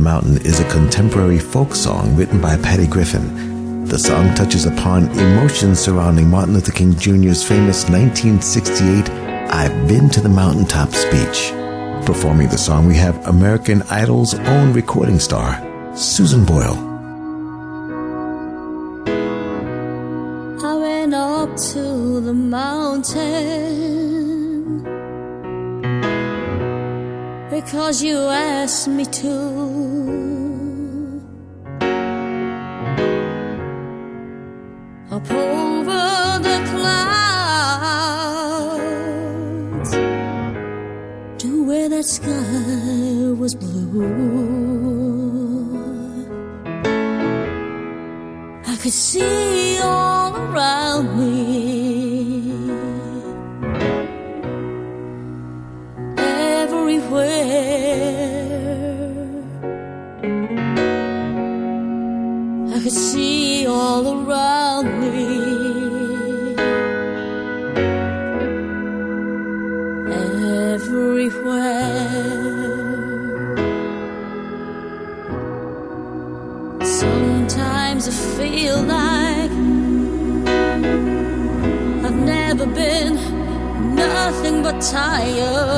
Mountain 0.04 0.45
is 0.45 0.60
a 0.60 0.70
contemporary 0.70 1.39
folk 1.39 1.74
song 1.74 2.14
written 2.18 2.41
by 2.41 2.58
Patty 2.58 2.88
Griffin. 2.88 3.86
The 3.86 3.97
song 3.97 4.36
touches 4.36 4.66
upon 4.66 5.10
emotions 5.12 5.80
surrounding 5.80 6.30
Martin 6.30 6.54
Luther 6.54 6.74
King 6.74 6.93
Jr.'s 6.93 7.41
famous 7.41 7.88
1968 7.89 9.10
I've 9.49 9.88
Been 9.88 10.10
to 10.10 10.20
the 10.20 10.28
Mountaintop 10.28 10.91
speech. 10.91 11.51
Performing 12.06 12.49
the 12.49 12.58
song, 12.58 12.86
we 12.86 12.95
have 12.95 13.26
American 13.28 13.82
Idol's 13.84 14.34
own 14.34 14.74
recording 14.74 15.20
star, 15.20 15.62
Susan 15.95 16.43
Boyle. 16.43 16.93
Because 27.54 28.01
you 28.01 28.18
asked 28.18 28.88
me 28.88 29.06
to. 29.06 29.36
Up 35.16 35.32
over 35.32 36.39
the 36.47 36.58
clouds 36.72 37.12
to 41.41 41.49
where 41.68 41.89
that 41.89 42.06
sky 42.06 43.32
was 43.41 43.54
blue. 43.54 44.01
I 48.66 48.76
could 48.82 48.97
see 49.08 49.78
all 49.78 50.36
around 50.36 51.06
me. 51.20 51.73
I 62.76 62.80
could 62.84 62.91
see 62.91 63.68
all 63.68 64.04
around 64.18 64.88
me. 65.02 65.28
Everywhere. 70.74 72.04
Sometimes 76.84 78.08
I 78.08 78.16
feel 78.38 78.78
like 78.82 79.54
I've 82.06 82.20
never 82.34 82.66
been 82.66 83.16
nothing 83.96 84.64
but 84.64 84.82
tired. 84.82 85.73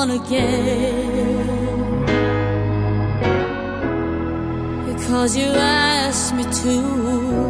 On 0.00 0.10
again. 0.12 1.46
Because 4.86 5.36
you 5.36 5.44
asked 5.44 6.34
me 6.34 6.44
to. 6.62 7.49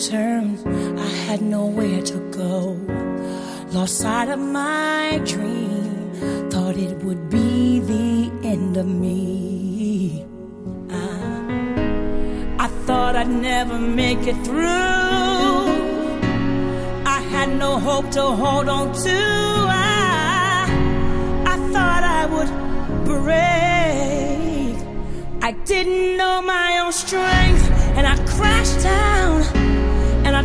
I 0.00 1.08
had 1.26 1.42
nowhere 1.42 2.00
to 2.02 2.18
go. 2.30 2.78
Lost 3.72 3.98
sight 3.98 4.28
of 4.28 4.38
my 4.38 5.20
dream, 5.24 6.12
thought 6.50 6.76
it 6.76 6.96
would 7.02 7.28
be 7.28 7.80
the 7.80 8.30
end 8.46 8.76
of 8.76 8.86
me. 8.86 10.24
I, 10.88 12.64
I 12.64 12.68
thought 12.86 13.16
I'd 13.16 13.28
never 13.28 13.76
make 13.76 14.24
it 14.24 14.36
through. 14.44 14.62
I 17.16 17.20
had 17.32 17.48
no 17.58 17.80
hope 17.80 18.08
to 18.12 18.22
hold 18.22 18.68
on 18.68 18.92
to. 18.92 19.10
I, 19.10 19.87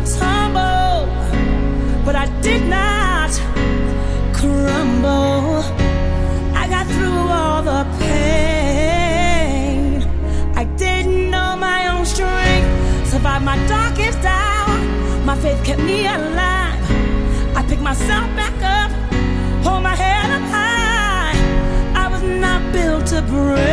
tumbled, 0.04 1.08
but 2.04 2.14
I 2.14 2.26
did 2.42 2.68
not 2.68 3.30
crumble. 4.32 5.64
I 6.54 6.68
got 6.68 6.86
through 6.86 7.28
all 7.38 7.62
the 7.62 7.86
pain. 7.98 10.02
I 10.54 10.64
didn't 10.76 11.30
know 11.30 11.56
my 11.56 11.88
own 11.88 12.04
strength, 12.04 13.08
survived 13.10 13.44
my 13.44 13.56
darkest 13.66 14.18
hour. 14.24 14.78
My 15.24 15.36
faith 15.36 15.64
kept 15.64 15.80
me 15.80 16.06
alive. 16.06 16.78
I 17.56 17.64
picked 17.68 17.82
myself 17.82 18.26
back 18.36 18.54
up, 18.62 18.90
hold 19.64 19.82
my 19.82 19.96
head 19.96 20.30
up 20.30 20.42
high. 20.50 21.34
I 21.94 22.08
was 22.08 22.22
not 22.22 22.60
built 22.72 23.06
to 23.06 23.22
break. 23.22 23.64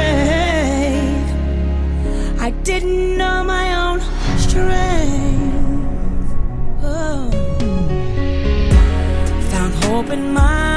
I 2.39 2.51
didn't 2.63 3.17
know 3.17 3.43
my 3.43 3.75
own 3.83 3.99
strength. 4.39 5.50
Found 10.11 10.37
hope 10.37 10.70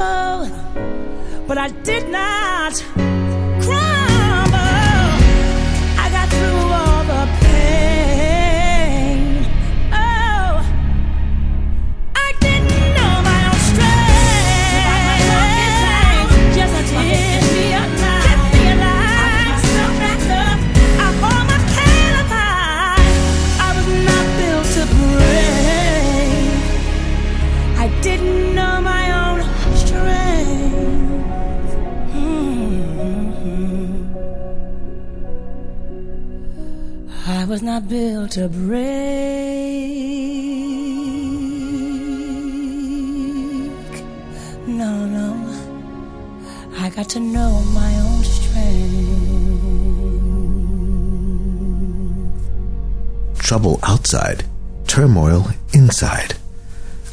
I 0.00 0.48
tumbled, 0.48 1.46
but 1.46 1.58
I 1.58 1.68
did 1.68 2.08
not 2.08 2.53
not 37.64 37.88
built 37.88 38.32
to 38.32 38.46
break. 38.46 38.84
No, 44.66 45.06
no. 45.06 45.32
I 46.76 46.90
got 46.90 47.08
to 47.10 47.20
know 47.20 47.62
my 47.72 47.98
own 48.00 48.22
strength. 48.22 48.44
Trouble 53.38 53.80
outside, 53.82 54.44
turmoil 54.86 55.46
inside. 55.72 56.34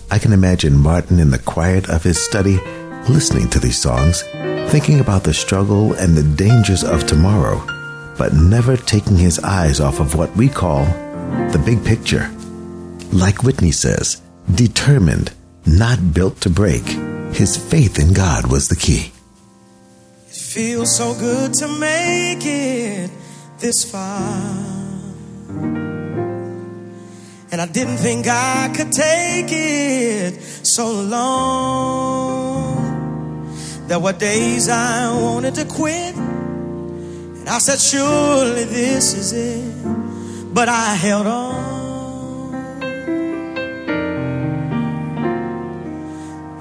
I 0.09 0.19
can 0.19 0.33
imagine 0.33 0.77
Martin 0.77 1.19
in 1.19 1.31
the 1.31 1.39
quiet 1.39 1.89
of 1.89 2.03
his 2.03 2.19
study, 2.19 2.59
listening 3.07 3.49
to 3.51 3.59
these 3.59 3.81
songs, 3.81 4.23
thinking 4.69 4.99
about 4.99 5.23
the 5.23 5.33
struggle 5.33 5.93
and 5.93 6.17
the 6.17 6.23
dangers 6.35 6.83
of 6.83 7.07
tomorrow, 7.07 7.65
but 8.17 8.33
never 8.33 8.77
taking 8.77 9.17
his 9.17 9.39
eyes 9.39 9.79
off 9.79 9.99
of 9.99 10.15
what 10.15 10.35
we 10.35 10.49
call 10.49 10.85
the 11.51 11.61
big 11.65 11.83
picture. 11.83 12.29
Like 13.11 13.43
Whitney 13.43 13.71
says, 13.71 14.21
determined, 14.55 15.31
not 15.65 16.13
built 16.13 16.41
to 16.41 16.49
break. 16.49 16.83
His 17.33 17.57
faith 17.57 17.99
in 17.99 18.13
God 18.13 18.51
was 18.51 18.67
the 18.67 18.75
key. 18.75 19.11
It 20.27 20.35
feels 20.35 20.95
so 20.95 21.13
good 21.13 21.53
to 21.55 21.67
make 21.67 22.45
it 22.45 23.11
this 23.59 23.83
far. 23.89 24.71
And 27.51 27.59
I 27.59 27.65
didn't 27.65 27.97
think 27.97 28.27
I 28.27 28.71
could 28.75 28.93
take 28.93 29.51
it 29.51 30.41
so 30.65 30.89
long. 31.01 32.31
There 33.87 33.99
were 33.99 34.13
days 34.13 34.69
I 34.69 35.13
wanted 35.13 35.55
to 35.55 35.65
quit. 35.65 36.15
And 37.41 37.49
I 37.49 37.57
said, 37.57 37.79
surely 37.79 38.65
this 38.65 39.15
is 39.15 39.33
it. 39.33 40.53
But 40.53 40.69
I 40.69 40.93
held 40.93 41.25
on. 41.25 42.83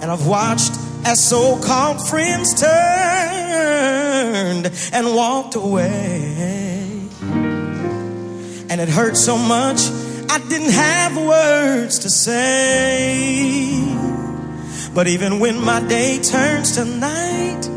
And 0.00 0.10
I've 0.10 0.26
watched 0.26 0.72
as 1.04 1.22
so 1.22 1.60
called 1.62 2.08
friends 2.08 2.58
turned 2.58 2.70
and 4.94 5.14
walked 5.14 5.54
away. 5.54 7.08
And 8.70 8.80
it 8.80 8.88
hurt 8.88 9.18
so 9.18 9.36
much, 9.36 9.82
I 10.30 10.38
didn't 10.48 10.72
have 10.72 11.14
words 11.18 11.98
to 11.98 12.08
say. 12.08 13.84
But 14.94 15.08
even 15.08 15.40
when 15.40 15.62
my 15.62 15.86
day 15.86 16.20
turns 16.22 16.76
to 16.76 16.86
night 16.86 17.68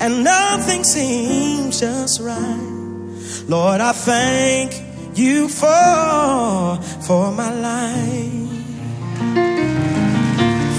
and 0.00 0.24
nothing 0.24 0.84
seems 0.84 1.80
just 1.80 2.20
right, 2.20 3.44
Lord, 3.48 3.80
I 3.80 3.92
thank 3.92 4.72
you 5.18 5.48
for, 5.48 6.78
for 7.06 7.32
my 7.32 7.52
life. 7.52 8.48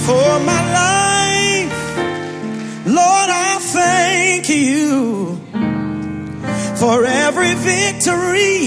For 0.05 0.39
my 0.51 0.61
life, 0.81 1.73
Lord, 2.87 3.29
I 3.29 3.57
thank 3.59 4.49
you 4.49 5.35
for 6.77 7.05
every 7.05 7.53
victory 7.55 8.65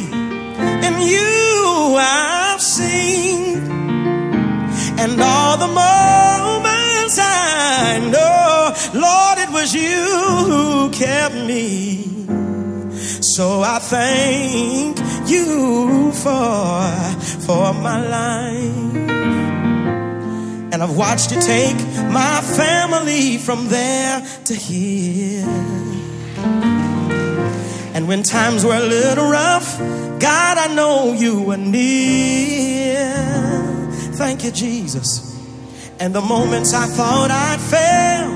in 0.86 1.00
you 1.00 1.96
I've 1.98 2.60
seen, 2.60 3.58
and 4.98 5.20
all 5.20 5.56
the 5.56 5.68
moments 7.02 7.18
I 7.20 7.98
know, 8.10 9.00
Lord, 9.00 9.38
it 9.38 9.50
was 9.50 9.74
you 9.74 10.06
who 10.46 10.90
kept 10.90 11.34
me. 11.34 12.04
So 13.20 13.62
I 13.62 13.78
thank 13.78 14.98
you 15.28 16.12
for 16.12 16.90
for 17.46 17.74
my 17.74 18.00
life. 18.00 19.10
And 20.72 20.82
I've 20.82 20.96
watched 20.96 21.32
you 21.32 21.40
take 21.40 21.76
my 22.10 22.40
family 22.56 23.38
from 23.38 23.68
there 23.68 24.22
to 24.46 24.54
here. 24.54 25.46
And 27.94 28.08
when 28.08 28.22
times 28.22 28.64
were 28.64 28.76
a 28.76 28.80
little 28.80 29.28
rough, 29.30 29.78
God, 30.18 30.58
I 30.58 30.74
know 30.74 31.12
you 31.12 31.42
were 31.42 31.58
near. 31.58 33.04
Thank 34.14 34.44
you, 34.44 34.50
Jesus. 34.50 35.31
And 36.02 36.10
the 36.12 36.20
moments 36.20 36.74
I 36.74 36.86
thought 36.86 37.30
I'd 37.30 37.60
fail, 37.60 38.28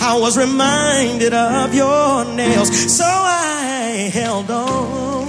I 0.00 0.16
was 0.20 0.38
reminded 0.38 1.34
of 1.34 1.74
your 1.74 2.24
nails. 2.24 2.70
So 2.96 3.02
I 3.04 4.08
held 4.14 4.48
on. 4.48 5.26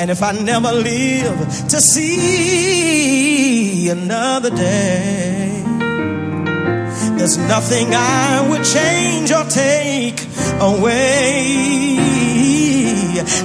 And 0.00 0.10
if 0.10 0.24
I 0.24 0.32
never 0.32 0.72
live 0.72 1.38
to 1.68 1.80
see 1.80 2.08
another 3.88 4.50
day, 4.50 5.62
there's 7.16 7.38
nothing 7.38 7.94
I 7.94 8.44
would 8.50 8.64
change 8.64 9.30
or 9.30 9.44
take 9.44 10.20
away. 10.60 12.00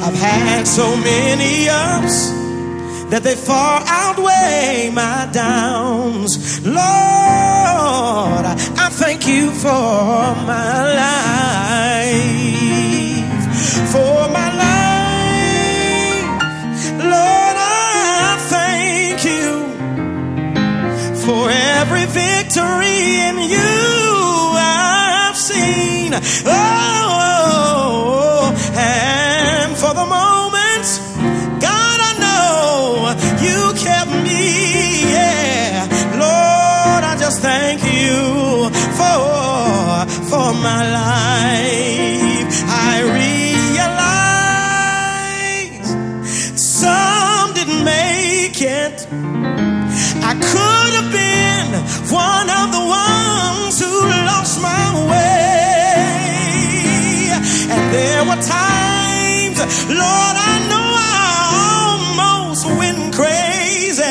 I've 0.01 0.15
had 0.15 0.65
so 0.65 0.95
many 0.97 1.69
ups 1.69 2.40
that 3.11 3.21
they 3.23 3.35
far 3.35 3.81
outweigh 3.85 4.89
my 4.93 5.27
downs. 5.33 6.61
Lord, 6.65 6.77
I 6.85 8.87
thank 8.91 9.27
you 9.27 9.51
for 9.51 10.33
my 10.47 10.93
life. 11.03 12.31
For 13.91 14.29
my 14.31 14.49
life. 14.63 16.23
Lord, 16.99 17.57
I 17.59 18.37
thank 18.55 19.25
you 19.25 19.65
for 21.25 21.49
every 21.51 22.05
victory 22.05 23.19
in 23.27 23.35
you 23.55 23.71
I've 24.55 25.35
seen. 25.35 26.13
Oh, 26.45 28.53
and 28.73 29.75
for 29.75 29.93
the 29.93 30.05
moments, 30.05 30.40
my 40.53 40.83
life. 40.91 42.47
I 42.67 43.01
realize 45.71 45.87
some 46.59 47.53
didn't 47.53 47.83
make 47.85 48.61
it. 48.61 49.07
I 50.23 50.33
could 50.49 50.93
have 50.99 51.11
been 51.11 51.67
one 52.11 52.49
of 52.61 52.71
the 52.77 52.83
ones 53.05 53.79
who 53.81 53.93
lost 54.29 54.61
my 54.61 54.85
way. 55.11 55.61
And 57.73 57.83
there 57.93 58.23
were 58.29 58.41
times, 58.41 59.59
Lord, 59.87 60.35
I 60.51 60.53
know 60.69 60.87
I 60.97 61.21
almost 61.67 62.65
went 62.79 63.13
crazy. 63.15 64.01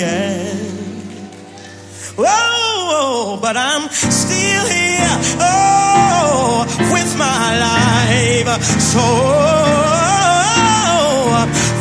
Yeah. 0.00 0.54
Oh, 2.18 2.24
oh 2.24 3.38
but 3.40 3.56
I'm. 3.56 3.88
Oh, 5.40 6.64
with 6.92 7.10
my 7.18 7.58
life. 7.58 8.50
So, 8.92 9.04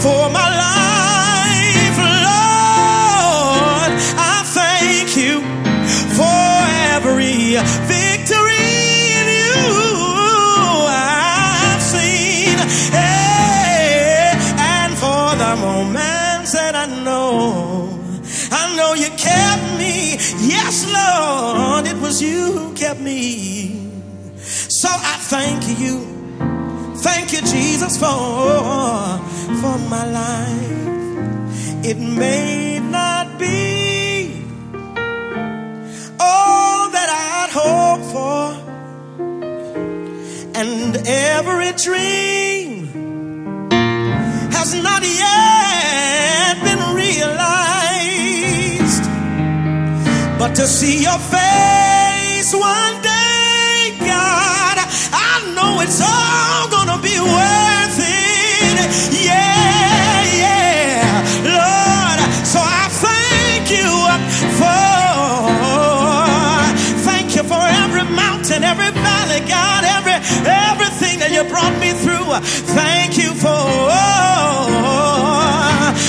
for 0.04 0.30
my 0.30 0.50
life, 0.68 1.98
Lord, 2.28 3.92
I 4.34 4.36
thank 4.58 5.16
you 5.16 5.42
for 6.18 6.44
every 6.96 7.56
victory 7.88 8.72
in 9.20 9.28
you 9.40 9.56
I've 10.90 11.82
seen. 11.82 12.58
Hey, 12.92 14.34
and 14.58 14.92
for 15.04 15.26
the 15.44 15.52
moments, 15.66 16.52
that 16.54 16.76
I 16.76 16.86
know, 17.04 17.90
I 18.52 18.76
know 18.76 18.92
you 18.94 19.10
kept 19.18 19.66
me. 19.80 20.18
Yes, 20.54 20.86
Lord, 20.86 21.25
was 22.16 22.22
you 22.22 22.52
who 22.54 22.74
kept 22.76 23.00
me. 23.02 23.92
So 24.38 24.88
I 24.90 25.18
thank 25.34 25.80
you. 25.80 25.96
Thank 26.98 27.34
you, 27.34 27.42
Jesus, 27.42 27.98
for, 27.98 29.20
for 29.62 29.78
my 29.90 30.06
life. 30.22 30.72
It 31.84 31.98
may 31.98 32.80
not 32.80 33.38
be 33.38 34.44
all 36.20 36.90
that 36.96 37.10
I'd 37.28 37.52
hoped 37.60 38.06
for, 38.14 38.44
and 40.62 40.96
every 41.08 41.72
dream 41.86 42.88
has 44.52 44.74
not 44.88 45.04
yet 45.04 46.56
been 46.68 46.82
realized. 47.04 47.46
But 50.40 50.56
to 50.56 50.66
see 50.68 51.04
your 51.04 51.20
face 51.20 51.85
one 52.54 53.02
day, 53.02 53.96
God, 54.00 54.78
I 55.12 55.34
know 55.56 55.82
it's 55.82 56.00
all 56.02 56.70
gonna 56.70 57.00
be 57.02 57.18
worth 57.20 58.00
it. 58.00 58.76
Yeah, 59.26 60.22
yeah, 60.44 61.02
Lord. 61.50 62.20
So 62.46 62.60
I 62.62 62.88
thank 63.06 63.72
you 63.72 63.90
for, 64.60 64.86
thank 67.10 67.36
you 67.36 67.44
for 67.44 67.64
every 67.84 68.06
mountain, 68.16 68.64
every 68.64 68.92
valley, 68.92 69.42
God, 69.48 69.84
every 69.98 70.14
everything 70.46 71.20
that 71.20 71.32
you 71.32 71.44
brought 71.50 71.76
me 71.80 71.92
through. 72.04 72.30
Thank 72.76 73.18
you 73.18 73.34
for. 73.34 73.50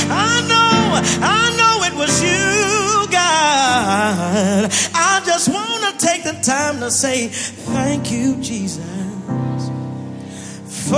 I 0.09 0.41
know, 0.51 1.01
I 1.23 1.57
know 1.59 1.66
time 6.47 6.79
to 6.79 6.91
say 6.93 7.27
thank 7.27 8.13
you, 8.13 8.37
Jesus, 8.41 8.79
for 10.89 10.95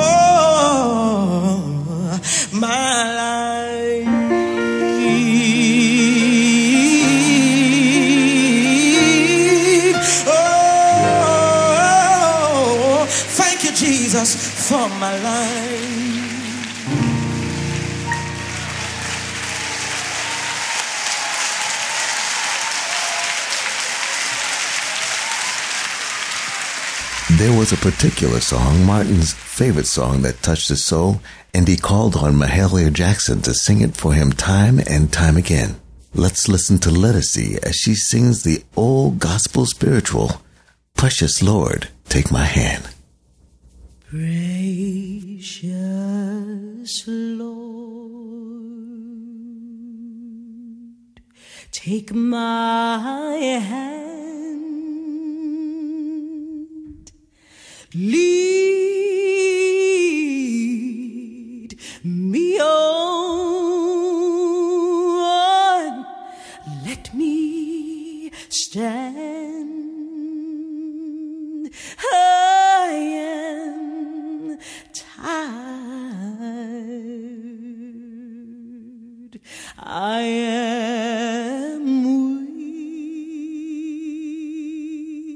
my 2.53 3.15
life. 3.17 4.07
Oh, 10.27 11.47
thank 13.09 13.65
you, 13.65 13.73
Jesus, 13.73 14.69
for 14.69 14.87
my 15.01 15.19
life. 15.23 15.68
There 27.39 27.57
was 27.57 27.73
a 27.73 27.77
particular 27.77 28.41
song, 28.41 28.85
Martin's 28.85 29.33
favorite 29.33 29.87
song, 29.87 30.23
that 30.23 30.43
touched 30.43 30.71
his 30.71 30.85
soul, 30.85 31.21
and 31.55 31.69
he 31.69 31.77
called 31.77 32.17
on 32.17 32.35
Mahalia 32.35 32.93
Jackson 32.93 33.43
to 33.43 33.55
sing 33.55 33.81
it 33.81 33.97
for 33.97 34.13
him 34.13 34.33
time 34.33 34.81
and 34.81 35.13
time 35.13 35.37
again. 35.37 35.77
Let's 36.13 36.49
listen 36.49 36.79
to 36.81 36.91
Lettucey 36.91 37.59
as 37.63 37.77
she 37.77 37.95
sings 37.95 38.43
the 38.43 38.65
old 38.75 39.21
gospel 39.21 39.67
spiritual, 39.67 40.43
Precious 40.97 41.41
Lord, 41.41 41.87
Take 42.09 42.33
My 42.33 42.45
Hand. 42.45 42.89
Precious 44.11 44.65
Lord, 47.07 48.01
take 51.71 52.13
my 52.13 52.99
hand, 53.63 54.48
lead 57.99 58.39
me 62.05 62.61
on, 62.61 63.57
let 66.87 67.13
me 67.15 68.31
stand. 68.49 69.75
I 72.13 72.91
am 73.19 74.59
tired. 74.93 75.19
I 79.79 80.21
am 80.21 81.85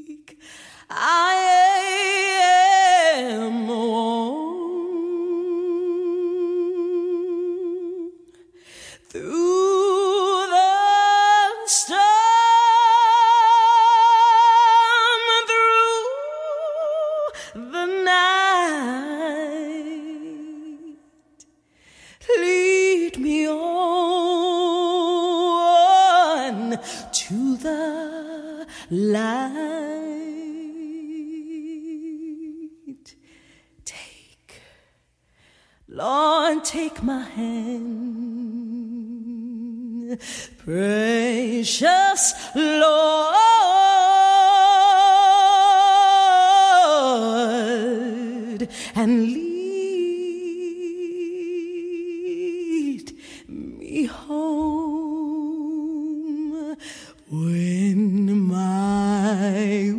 weak. 0.08 0.38
I 0.90 1.34
am 1.56 1.61
worn 3.66 4.41
Lord, 35.94 36.64
take 36.64 37.02
my 37.02 37.20
hand, 37.20 38.18
precious 40.56 42.32
Lord, 42.54 43.36
and 48.94 49.22
lead 49.34 49.52
me 53.46 54.06
home 54.06 55.52
when 57.28 58.38
my 58.48 59.92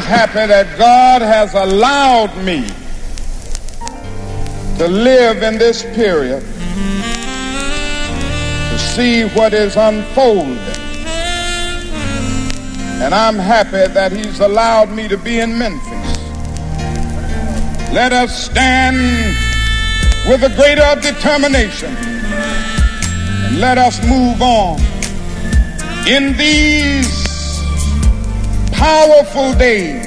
Just 0.00 0.12
happy 0.12 0.46
that 0.46 0.78
God 0.78 1.20
has 1.20 1.52
allowed 1.52 2.34
me 2.38 2.66
to 4.78 4.88
live 4.88 5.42
in 5.42 5.58
this 5.58 5.82
period 5.82 6.40
to 8.70 8.78
see 8.78 9.24
what 9.36 9.52
is 9.52 9.76
unfolding. 9.76 10.56
And 13.02 13.12
I'm 13.12 13.36
happy 13.36 13.92
that 13.92 14.10
He's 14.12 14.40
allowed 14.40 14.88
me 14.88 15.06
to 15.06 15.18
be 15.18 15.38
in 15.38 15.58
Memphis. 15.58 16.18
Let 17.92 18.14
us 18.14 18.46
stand 18.46 18.96
with 20.26 20.42
a 20.44 20.54
greater 20.56 20.98
determination 21.02 21.94
and 21.94 23.60
let 23.60 23.76
us 23.76 24.02
move 24.08 24.40
on 24.40 24.80
in 26.08 26.34
these 26.38 27.19
powerful 28.80 29.52
days, 29.58 30.02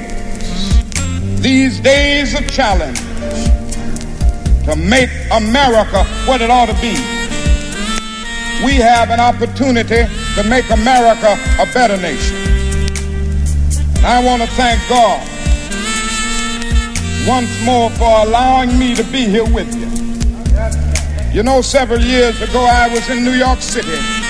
these 1.39 1.79
days 1.79 2.33
of 2.33 2.49
challenge, 2.49 2.97
to 4.65 4.75
make 4.75 5.11
America 5.31 6.03
what 6.25 6.41
it 6.41 6.49
ought 6.49 6.65
to 6.65 6.73
be. 6.81 6.95
We 8.65 8.73
have 8.77 9.11
an 9.11 9.19
opportunity 9.19 10.07
to 10.35 10.43
make 10.49 10.67
America 10.71 11.37
a 11.59 11.67
better 11.71 11.97
nation. 11.97 12.35
And 13.97 14.07
I 14.07 14.23
want 14.25 14.41
to 14.41 14.47
thank 14.57 14.81
God 14.89 15.21
once 17.27 17.51
more 17.63 17.91
for 17.91 18.25
allowing 18.25 18.79
me 18.79 18.95
to 18.95 19.03
be 19.03 19.25
here 19.25 19.45
with 19.45 19.69
you. 19.75 19.87
You 21.31 21.43
know, 21.43 21.61
several 21.61 22.01
years 22.01 22.41
ago, 22.41 22.65
I 22.65 22.89
was 22.89 23.07
in 23.11 23.23
New 23.23 23.33
York 23.33 23.61
City 23.61 24.22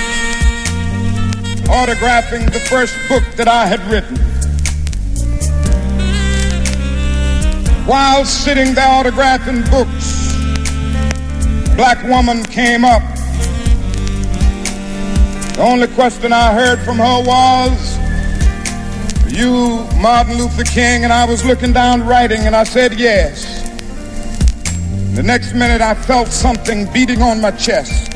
autographing 1.73 2.45
the 2.53 2.59
first 2.59 2.95
book 3.09 3.23
that 3.35 3.47
I 3.47 3.65
had 3.65 3.79
written. 3.91 4.15
While 7.87 8.25
sitting 8.25 8.75
there 8.75 8.85
autographing 8.85 9.69
books, 9.71 10.35
black 11.75 12.03
woman 12.03 12.43
came 12.45 12.85
up. 12.85 13.01
The 15.55 15.63
only 15.63 15.87
question 15.87 16.31
I 16.31 16.53
heard 16.53 16.79
from 16.79 16.97
her 16.97 17.23
was, 17.25 17.97
You, 19.33 19.87
Martin 19.99 20.37
Luther 20.37 20.63
King? 20.63 21.03
And 21.03 21.11
I 21.11 21.25
was 21.25 21.43
looking 21.43 21.73
down 21.73 22.05
writing 22.05 22.41
and 22.41 22.55
I 22.55 22.65
said, 22.65 22.93
Yes. 22.99 23.63
The 25.15 25.23
next 25.23 25.53
minute 25.53 25.81
I 25.81 25.95
felt 25.95 26.27
something 26.27 26.85
beating 26.93 27.23
on 27.23 27.41
my 27.41 27.51
chest. 27.51 28.12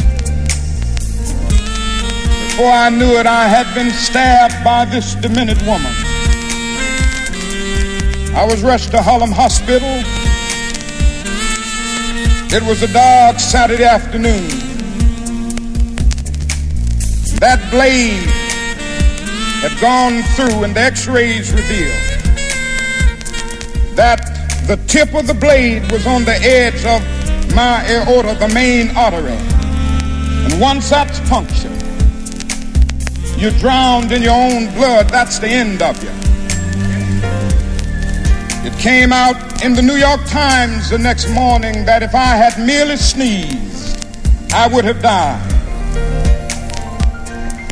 Before 2.57 2.71
I 2.71 2.89
knew 2.89 3.19
it, 3.19 3.27
I 3.27 3.47
had 3.47 3.71
been 3.75 3.91
stabbed 3.91 4.63
by 4.63 4.85
this 4.85 5.13
demented 5.13 5.61
woman. 5.61 5.93
I 8.35 8.47
was 8.49 8.63
rushed 8.63 8.89
to 8.93 8.99
Harlem 8.99 9.29
Hospital. 9.31 9.87
It 12.49 12.67
was 12.67 12.81
a 12.81 12.91
dark 12.91 13.39
Saturday 13.39 13.83
afternoon. 13.83 14.47
That 17.37 17.63
blade 17.69 18.25
had 19.61 19.79
gone 19.79 20.23
through, 20.33 20.63
and 20.63 20.75
the 20.75 20.81
x 20.81 21.07
rays 21.07 21.53
revealed 21.53 21.93
that 23.95 24.65
the 24.65 24.77
tip 24.87 25.13
of 25.13 25.27
the 25.27 25.35
blade 25.35 25.91
was 25.91 26.07
on 26.07 26.25
the 26.25 26.37
edge 26.41 26.83
of 26.87 27.03
my 27.53 27.85
aorta, 27.87 28.33
the 28.39 28.51
main 28.51 28.97
artery. 28.97 29.37
And 30.49 30.59
once 30.59 30.89
that's 30.89 31.19
punctured, 31.29 31.86
you're 33.37 33.51
drowned 33.59 34.11
in 34.11 34.23
your 34.23 34.33
own 34.33 34.73
blood. 34.73 35.09
That's 35.09 35.37
the 35.39 35.47
end 35.47 35.81
of 35.81 36.01
you. 36.03 36.09
It 38.67 38.77
came 38.79 39.13
out 39.13 39.63
in 39.63 39.73
the 39.73 39.81
New 39.81 39.95
York 39.95 40.25
Times 40.25 40.89
the 40.89 40.97
next 40.97 41.29
morning 41.29 41.85
that 41.85 42.03
if 42.03 42.13
I 42.13 42.35
had 42.35 42.57
merely 42.59 42.97
sneezed, 42.97 44.03
I 44.53 44.67
would 44.67 44.85
have 44.85 45.01
died. 45.01 45.53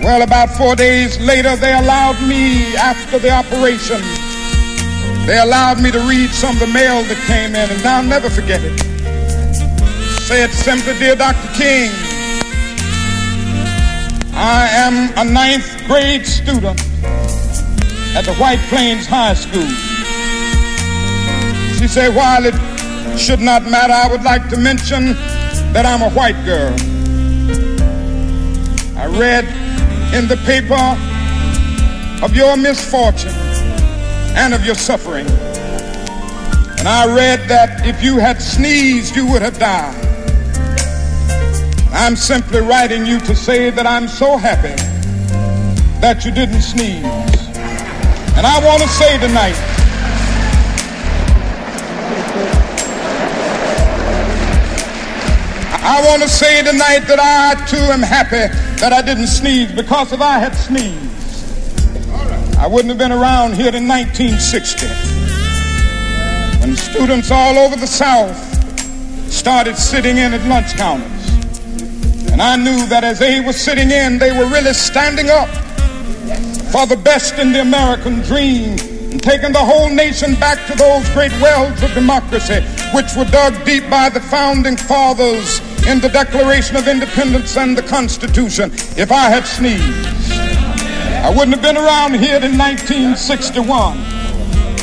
Well, 0.02 0.22
about 0.22 0.52
four 0.52 0.76
days 0.76 1.20
later, 1.20 1.56
they 1.56 1.74
allowed 1.74 2.22
me, 2.28 2.76
after 2.76 3.18
the 3.18 3.32
operation, 3.32 4.02
they 5.26 5.40
allowed 5.40 5.82
me 5.82 5.90
to 5.92 6.00
read 6.08 6.30
some 6.30 6.56
of 6.56 6.60
the 6.60 6.68
mail 6.68 7.02
that 7.04 7.18
came 7.26 7.56
in, 7.56 7.70
and 7.72 7.86
I'll 7.86 8.04
never 8.04 8.30
forget 8.30 8.62
it. 8.64 8.80
It 8.80 10.22
said 10.22 10.52
simply, 10.52 10.94
Dear 11.00 11.16
Dr. 11.16 11.52
King, 11.58 11.90
I 14.38 14.68
am 14.68 15.18
a 15.18 15.24
ninth 15.32 15.82
grade 15.88 16.28
student 16.28 16.78
at 18.16 18.26
the 18.26 18.36
White 18.36 18.60
Plains 18.68 19.06
High 19.08 19.34
School. 19.34 19.66
She 21.80 21.88
said, 21.88 22.14
while 22.14 22.46
it 22.46 22.54
should 23.18 23.40
not 23.40 23.64
matter, 23.64 23.94
I 23.94 24.10
would 24.12 24.24
like 24.24 24.50
to 24.50 24.58
mention 24.58 25.14
that 25.72 25.86
I'm 25.86 26.02
a 26.02 26.10
white 26.10 26.36
girl. 26.44 26.76
I 28.98 29.08
read 29.08 29.46
in 30.14 30.28
the 30.28 30.36
paper 30.46 30.76
of 32.22 32.36
your 32.36 32.58
misfortune 32.58 33.32
and 34.36 34.54
of 34.54 34.66
your 34.66 34.76
suffering. 34.76 35.28
And 36.78 36.88
I 36.90 37.06
read 37.16 37.48
that 37.48 37.86
if 37.86 38.04
you 38.04 38.18
had 38.18 38.42
sneezed, 38.42 39.16
you 39.16 39.26
would 39.32 39.42
have 39.42 39.58
died. 39.58 40.05
I'm 41.98 42.18
simply 42.18 42.60
writing 42.60 43.06
you 43.06 43.20
to 43.22 43.34
say 43.34 43.70
that 43.70 43.88
I'm 43.88 44.10
so 44.10 44.36
happy 44.36 44.76
that 46.02 46.26
you 46.26 46.32
didn't 46.32 46.62
sneeze. 46.62 47.06
And 48.36 48.46
I 48.46 48.60
want 48.66 48.82
to 48.84 48.90
say 48.90 49.18
tonight, 49.18 49.56
I 55.88 56.04
want 56.10 56.22
to 56.22 56.28
say 56.28 56.62
tonight 56.64 57.08
that 57.08 57.18
I 57.18 57.66
too 57.66 57.78
am 57.78 58.02
happy 58.02 58.54
that 58.82 58.92
I 58.92 59.02
didn't 59.02 59.28
sneeze 59.28 59.72
because 59.72 60.12
if 60.12 60.20
I 60.20 60.38
had 60.38 60.54
sneezed, 60.54 61.00
I 62.60 62.68
wouldn't 62.68 62.90
have 62.90 62.98
been 62.98 63.14
around 63.14 63.54
here 63.54 63.74
in 63.74 63.88
1960 63.88 64.88
when 66.60 66.76
students 66.76 67.32
all 67.32 67.58
over 67.58 67.78
the 67.78 67.88
South 67.88 68.36
started 69.32 69.78
sitting 69.78 70.18
in 70.18 70.34
at 70.34 70.46
lunch 70.50 70.76
counters. 70.76 71.15
And 72.36 72.42
I 72.42 72.58
knew 72.58 72.86
that 72.88 73.06
as 73.06 73.20
they 73.20 73.40
were 73.40 73.54
sitting 73.54 73.92
in, 73.92 74.20
they 74.20 74.34
were 74.38 74.52
really 74.52 74.74
standing 74.74 75.30
up 75.30 75.48
for 76.68 76.86
the 76.86 77.00
best 77.02 77.40
in 77.40 77.54
the 77.54 77.62
American 77.62 78.20
dream 78.24 78.76
and 79.16 79.24
taking 79.24 79.54
the 79.54 79.64
whole 79.64 79.90
nation 79.90 80.36
back 80.36 80.60
to 80.68 80.76
those 80.76 81.08
great 81.12 81.32
wells 81.40 81.82
of 81.82 81.94
democracy 81.94 82.60
which 82.92 83.16
were 83.16 83.24
dug 83.32 83.56
deep 83.64 83.90
by 83.90 84.10
the 84.10 84.20
founding 84.20 84.76
fathers 84.76 85.62
in 85.88 86.02
the 86.02 86.10
Declaration 86.10 86.76
of 86.76 86.90
Independence 86.90 87.56
and 87.56 87.78
the 87.78 87.84
Constitution. 87.84 88.70
If 89.00 89.14
I 89.14 89.30
had 89.30 89.46
sneezed, 89.48 90.06
I 91.24 91.30
wouldn't 91.30 91.56
have 91.56 91.64
been 91.64 91.78
around 91.78 92.16
here 92.16 92.44
in 92.44 92.58
1961 92.58 93.64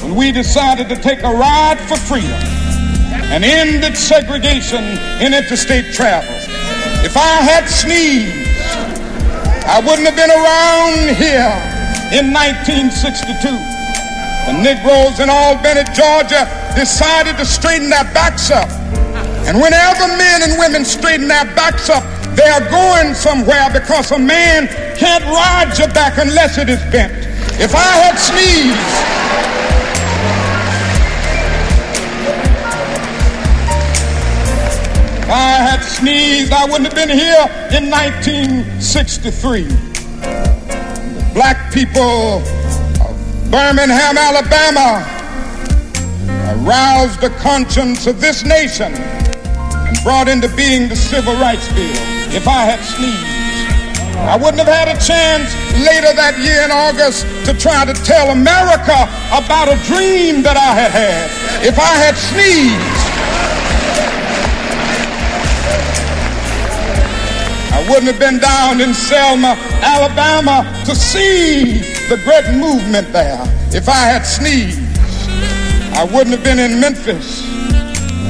when 0.01 0.15
we 0.15 0.33
decided 0.33 0.89
to 0.89 0.97
take 0.97 1.23
a 1.23 1.31
ride 1.31 1.79
for 1.81 1.99
freedom 1.99 2.33
and 3.29 3.45
ended 3.45 3.95
segregation 3.95 4.83
in 5.21 5.35
interstate 5.35 5.93
travel. 5.93 6.42
If 7.03 7.17
I 7.17 7.43
had 7.43 7.67
sneezed, 7.67 8.31
I 9.67 9.83
wouldn't 9.83 10.07
have 10.07 10.15
been 10.15 10.31
around 10.31 11.19
here 11.19 11.51
in 12.15 12.31
1962. 12.31 13.51
The 14.47 14.55
Negroes 14.63 15.19
in 15.19 15.27
Albany, 15.31 15.83
Georgia 15.91 16.47
decided 16.79 17.37
to 17.39 17.45
straighten 17.45 17.91
their 17.91 18.07
backs 18.15 18.51
up. 18.51 18.71
And 19.51 19.59
whenever 19.59 20.07
men 20.15 20.47
and 20.47 20.59
women 20.59 20.85
straighten 20.85 21.27
their 21.27 21.45
backs 21.59 21.91
up, 21.91 22.07
they 22.39 22.49
are 22.49 22.63
going 22.71 23.15
somewhere 23.15 23.69
because 23.73 24.11
a 24.13 24.19
man 24.19 24.69
can't 24.97 25.25
ride 25.27 25.75
your 25.79 25.89
back 25.91 26.19
unless 26.19 26.57
it 26.57 26.69
is 26.69 26.81
bent. 26.91 27.13
If 27.61 27.75
I 27.75 27.93
had 27.99 28.17
sneezed, 28.17 28.79
if 35.23 35.31
I 35.31 35.53
had 35.55 35.81
sneezed, 35.83 36.53
I 36.53 36.65
wouldn't 36.65 36.93
have 36.93 36.97
been 36.97 37.09
here 37.09 37.47
in 37.71 37.89
1963. 37.91 39.71
Black 41.33 41.73
people 41.73 42.43
of 43.01 43.15
Birmingham, 43.51 44.19
Alabama, 44.19 45.07
aroused 46.59 47.21
the 47.21 47.31
conscience 47.39 48.07
of 48.07 48.21
this 48.21 48.45
nation 48.45 48.93
and 48.93 49.97
brought 50.03 50.27
into 50.29 50.49
being 50.57 50.89
the 50.89 50.97
Civil 50.97 51.35
Rights 51.35 51.69
Bill. 51.73 51.95
If 52.35 52.49
I 52.49 52.65
had 52.65 52.81
sneezed, 52.83 53.43
I 54.27 54.37
wouldn't 54.37 54.59
have 54.59 54.67
had 54.67 54.89
a 54.89 54.99
chance 54.99 55.55
later 55.87 56.13
that 56.15 56.39
year 56.43 56.63
in 56.67 56.71
August 56.71 57.27
to 57.47 57.55
try 57.55 57.85
to 57.85 57.95
tell 58.03 58.31
America 58.31 59.07
about 59.31 59.69
a 59.71 59.79
dream 59.87 60.43
that 60.43 60.57
I 60.57 60.75
had 60.75 60.91
had. 60.91 61.31
If 61.65 61.79
I 61.79 61.95
had 61.95 62.17
sneezed, 62.19 63.02
I 67.83 67.89
wouldn't 67.89 68.07
have 68.07 68.21
been 68.21 68.39
down 68.39 68.81
in 68.81 68.95
Selma, 68.95 69.57
Alabama 69.83 70.63
to 70.87 70.95
see 70.95 71.81
the 72.09 72.17
great 72.23 72.47
movement 72.55 73.13
there. 73.13 73.43
if 73.75 73.89
I 73.89 74.07
had 74.07 74.23
sneezed, 74.23 74.79
I 75.93 76.05
wouldn't 76.05 76.31
have 76.31 76.45
been 76.45 76.61
in 76.61 76.79
Memphis 76.79 77.43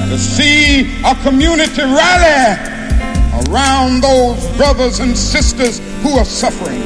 to 0.09 0.17
see 0.17 1.03
a 1.05 1.15
community 1.17 1.83
rally 1.83 2.57
around 3.45 4.01
those 4.01 4.57
brothers 4.57 5.01
and 5.01 5.17
sisters 5.17 5.81
who 6.01 6.17
are 6.17 6.25
suffering. 6.25 6.83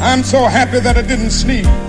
I'm 0.00 0.22
so 0.22 0.46
happy 0.46 0.80
that 0.80 0.96
I 0.96 1.02
didn't 1.02 1.30
sneeze. 1.30 1.85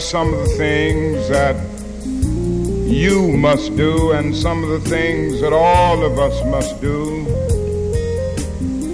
Suggest 0.00 0.10
some 0.10 0.34
of 0.34 0.40
the 0.40 0.54
things 0.56 1.28
that 1.28 1.56
you 2.86 3.36
must 3.36 3.74
do 3.76 4.12
and 4.12 4.36
some 4.36 4.62
of 4.62 4.68
the 4.68 4.90
things 4.90 5.40
that 5.40 5.52
all 5.52 6.04
of 6.04 6.18
us 6.18 6.44
must 6.46 6.80
do 6.80 7.26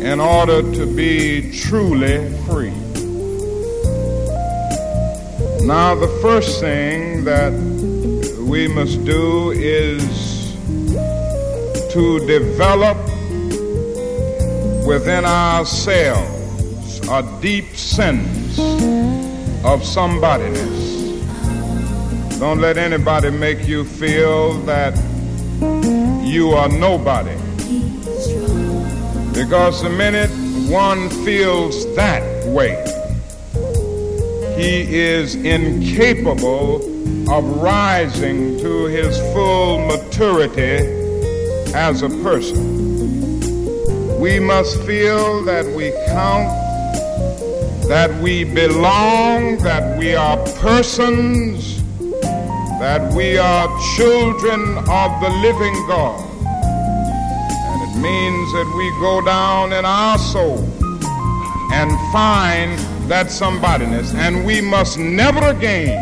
in 0.04 0.20
order 0.20 0.62
to 0.72 0.86
be 0.94 1.50
truly 1.50 2.18
free. 2.46 2.76
Now, 5.66 5.94
the 5.94 6.18
first 6.22 6.60
thing 6.60 7.24
that 7.24 7.52
we 8.48 8.68
must 8.68 9.04
do 9.04 9.50
is 9.50 10.54
to 11.92 12.26
develop 12.26 12.98
within 14.86 15.24
ourselves 15.24 17.00
a 17.08 17.22
deep 17.40 17.74
sense 17.74 18.58
of 19.64 19.82
somebodyness. 19.82 20.81
Don't 22.42 22.60
let 22.60 22.76
anybody 22.76 23.30
make 23.30 23.68
you 23.68 23.84
feel 23.84 24.54
that 24.62 24.96
you 26.24 26.50
are 26.50 26.68
nobody. 26.68 27.36
Because 29.32 29.80
the 29.80 29.88
minute 29.88 30.28
one 30.68 31.08
feels 31.24 31.86
that 31.94 32.44
way, 32.48 32.72
he 34.60 34.92
is 34.92 35.36
incapable 35.36 36.82
of 37.32 37.44
rising 37.62 38.58
to 38.58 38.86
his 38.86 39.16
full 39.32 39.78
maturity 39.86 40.84
as 41.72 42.02
a 42.02 42.08
person. 42.08 42.58
We 44.18 44.40
must 44.40 44.82
feel 44.82 45.44
that 45.44 45.64
we 45.64 45.92
count 46.08 46.48
that 47.86 48.10
we 48.20 48.42
belong, 48.42 49.58
that 49.58 49.96
we 49.96 50.16
are 50.16 50.38
persons, 50.56 51.81
that 52.82 53.14
we 53.14 53.38
are 53.38 53.68
children 53.94 54.76
of 54.76 55.20
the 55.20 55.30
living 55.40 55.72
God. 55.86 56.18
And 56.42 57.80
it 57.80 57.94
means 58.02 58.52
that 58.54 58.74
we 58.76 58.90
go 59.00 59.24
down 59.24 59.72
in 59.72 59.84
our 59.84 60.18
soul 60.18 60.58
and 61.72 61.92
find 62.10 62.76
that 63.08 63.26
somebodyness. 63.26 64.12
And 64.16 64.44
we 64.44 64.60
must 64.60 64.98
never 64.98 65.46
again 65.50 65.94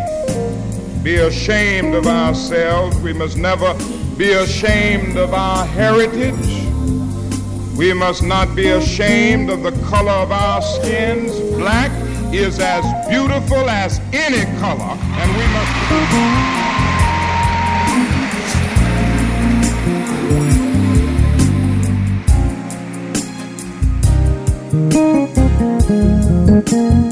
be 1.05 1.17
ashamed 1.17 1.95
of 1.95 2.07
ourselves. 2.07 2.97
We 3.01 3.13
must 3.13 3.37
never 3.37 3.75
be 4.17 4.33
ashamed 4.33 5.19
of 5.19 5.35
our 5.35 5.67
heritage. 5.67 6.65
We 7.77 7.93
must 7.93 8.23
not 8.23 8.57
be 8.57 8.71
ashamed 8.71 9.51
of 9.51 9.63
the 9.65 9.73
color 9.91 10.13
of 10.13 10.33
our 10.33 10.63
skins. 10.63 11.39
Black 11.57 11.91
is 12.33 12.59
as 12.59 12.85
beautiful 13.11 13.69
as 13.69 14.01
any 14.15 14.47
color, 14.61 14.97
and 14.97 15.37
we 15.37 15.45
must. 15.53 16.60
Mm-hmm. 26.81 27.10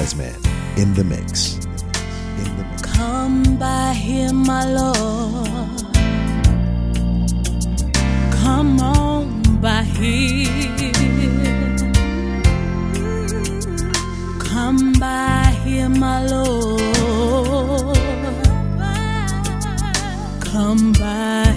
Jazzman 0.00 0.40
in 0.78 0.94
the 0.94 1.04
mix. 1.04 1.56
In 1.56 2.56
the 2.56 2.64
mix. 2.64 2.80
Come 2.80 3.58
by 3.58 3.92
here, 3.92 4.32
my 4.32 4.64
Lord. 4.64 5.82
Come 8.42 8.80
on 8.80 9.60
by 9.60 9.82
here. 9.82 10.48
Come 14.38 14.94
by 14.94 15.54
here, 15.64 15.90
my 15.90 16.24
Lord. 16.24 16.80
Come 20.40 20.92
by 20.92 21.49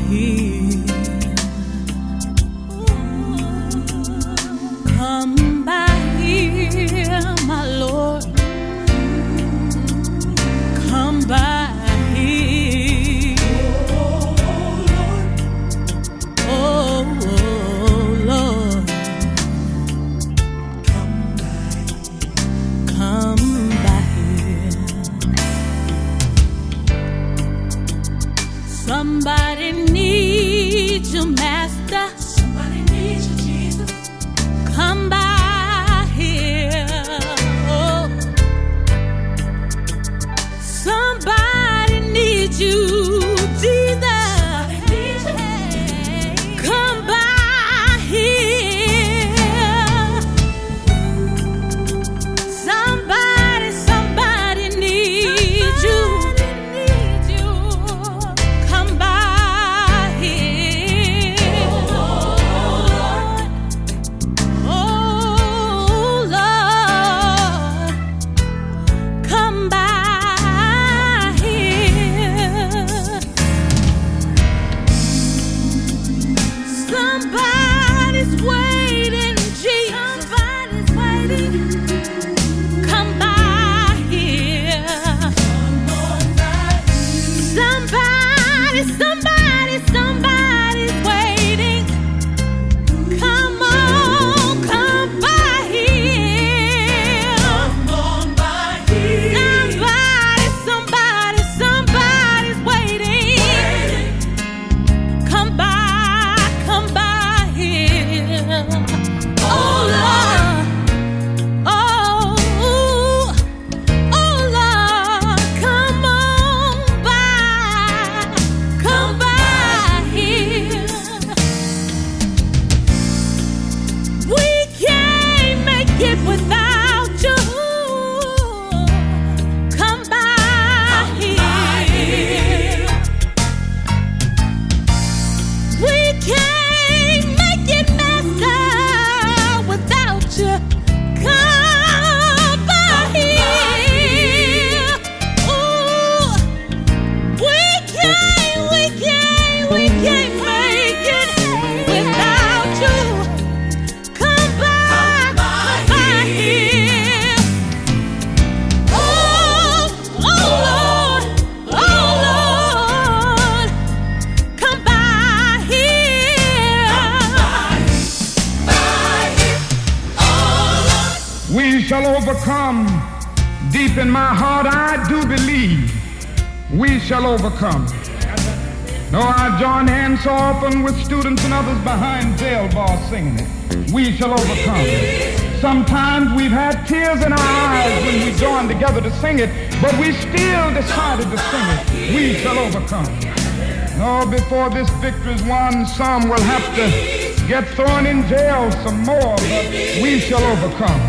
before 194.64 194.82
this 194.82 194.90
victory's 195.02 195.44
won, 195.44 195.86
some 195.86 196.30
will 196.30 196.42
have 196.42 196.64
to 196.76 197.48
get 197.48 197.68
thrown 197.76 198.06
in 198.06 198.26
jail 198.28 198.72
some 198.84 199.04
more, 199.04 199.36
but 199.36 199.66
we 200.02 200.20
shall 200.20 200.42
overcome. 200.42 201.02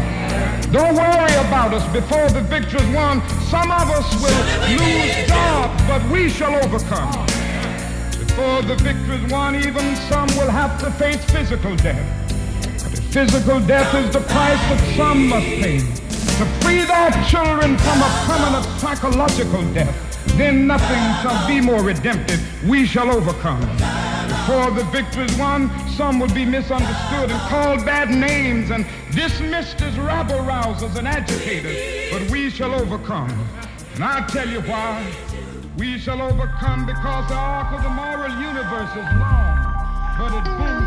Don't 0.73 0.97
worry 0.97 1.35
about 1.47 1.73
us 1.73 1.87
before 1.93 2.29
the 2.31 2.41
victory's 2.41 2.89
won. 2.95 3.23
Some 3.51 3.71
of 3.71 3.91
us 3.91 4.11
will 4.21 4.43
lose 4.77 5.29
jobs, 5.29 5.83
but 5.87 6.03
we 6.11 6.29
shall 6.29 6.57
overcome. 6.65 7.27
Before 8.19 8.63
the 8.63 8.75
victory's 8.83 9.31
won, 9.31 9.55
even 9.55 9.95
some 10.11 10.27
will 10.37 10.51
have 10.51 10.81
to 10.81 10.91
face 10.93 11.23
physical 11.27 11.77
death. 11.77 12.05
But 12.83 12.99
if 12.99 13.05
physical 13.13 13.61
death 13.61 13.95
is 13.95 14.13
the 14.13 14.21
price 14.21 14.59
that 14.71 14.95
some 14.97 15.29
must 15.29 15.47
pay 15.47 15.79
to 15.79 16.45
free 16.61 16.83
their 16.83 17.13
children 17.31 17.79
from 17.79 18.03
a 18.03 18.11
permanent 18.27 18.65
psychological 18.81 19.63
death, 19.73 20.04
then 20.37 20.67
nothing 20.67 21.03
shall 21.23 21.47
be 21.47 21.61
more 21.61 21.83
redemptive. 21.83 22.41
We 22.69 22.87
shall 22.87 23.11
overcome. 23.11 23.61
Before 24.27 24.71
the 24.71 24.85
victory's 24.93 25.37
won, 25.39 25.71
some 25.91 26.19
will 26.19 26.33
be 26.35 26.45
misunderstood 26.45 27.31
and 27.31 27.41
called 27.49 27.85
bad 27.85 28.11
names 28.11 28.71
and 28.71 28.85
dismissed 29.13 29.81
as 29.81 29.99
rabble 29.99 30.41
rousers 30.41 30.97
and 30.97 31.07
agitators. 31.07 32.13
But 32.13 32.31
we 32.31 32.51
shall 32.51 32.75
overcome. 32.75 33.31
And 33.95 34.05
I'll 34.05 34.27
tell 34.29 34.49
you 34.49 34.61
why. 34.63 35.07
We 35.79 35.99
shall 35.99 36.21
overcome 36.21 36.87
because 36.87 37.29
the 37.29 37.35
arc 37.35 37.73
of 37.73 37.83
the 37.83 37.91
moral 37.91 38.31
universe 38.41 38.91
is 38.91 39.09
long, 39.19 39.57
but 40.19 40.33
it 40.33 40.45
bends 40.59 40.84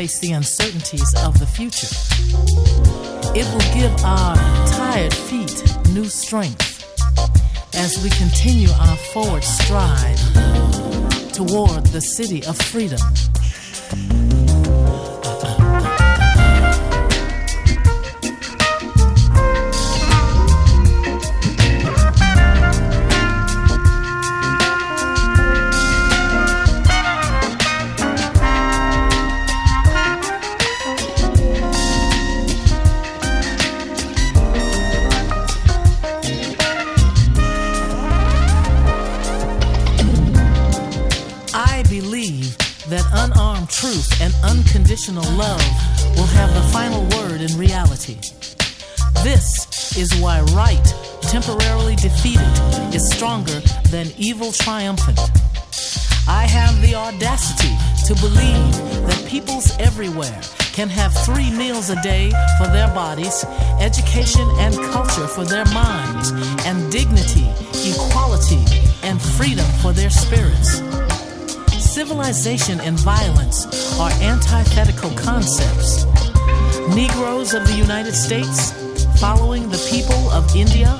face 0.00 0.18
the 0.20 0.32
uncertainties 0.32 1.12
of 1.26 1.38
the 1.38 1.44
future. 1.44 1.86
It 3.36 3.44
will 3.52 3.74
give 3.74 3.92
our 4.02 4.34
tired 4.66 5.12
feet 5.12 5.62
new 5.92 6.06
strength 6.06 6.86
as 7.74 8.02
we 8.02 8.08
continue 8.08 8.70
our 8.80 8.96
forward 9.12 9.44
stride 9.44 10.16
toward 11.34 11.84
the 11.92 12.00
city 12.00 12.42
of 12.46 12.56
freedom. 12.56 12.98
Defeated, 52.00 52.94
is 52.94 53.08
stronger 53.10 53.60
than 53.90 54.06
evil 54.16 54.52
triumphant. 54.52 55.18
I 56.26 56.46
have 56.46 56.80
the 56.80 56.94
audacity 56.94 57.74
to 58.06 58.14
believe 58.20 58.72
that 59.06 59.24
peoples 59.28 59.76
everywhere 59.78 60.40
can 60.72 60.88
have 60.88 61.12
three 61.26 61.50
meals 61.50 61.90
a 61.90 62.00
day 62.02 62.30
for 62.56 62.68
their 62.68 62.88
bodies, 62.94 63.44
education 63.80 64.48
and 64.58 64.74
culture 64.92 65.26
for 65.26 65.44
their 65.44 65.66
minds, 65.66 66.30
and 66.64 66.90
dignity, 66.90 67.46
equality, 67.84 68.64
and 69.02 69.20
freedom 69.20 69.66
for 69.82 69.92
their 69.92 70.10
spirits. 70.10 70.80
Civilization 71.78 72.80
and 72.80 72.98
violence 73.00 73.66
are 73.98 74.10
antithetical 74.22 75.10
concepts. 75.10 76.06
Negroes 76.94 77.52
of 77.52 77.66
the 77.66 77.76
United 77.76 78.14
States, 78.14 78.72
following 79.20 79.68
the 79.68 79.88
people 79.90 80.30
of 80.30 80.54
India, 80.56 80.98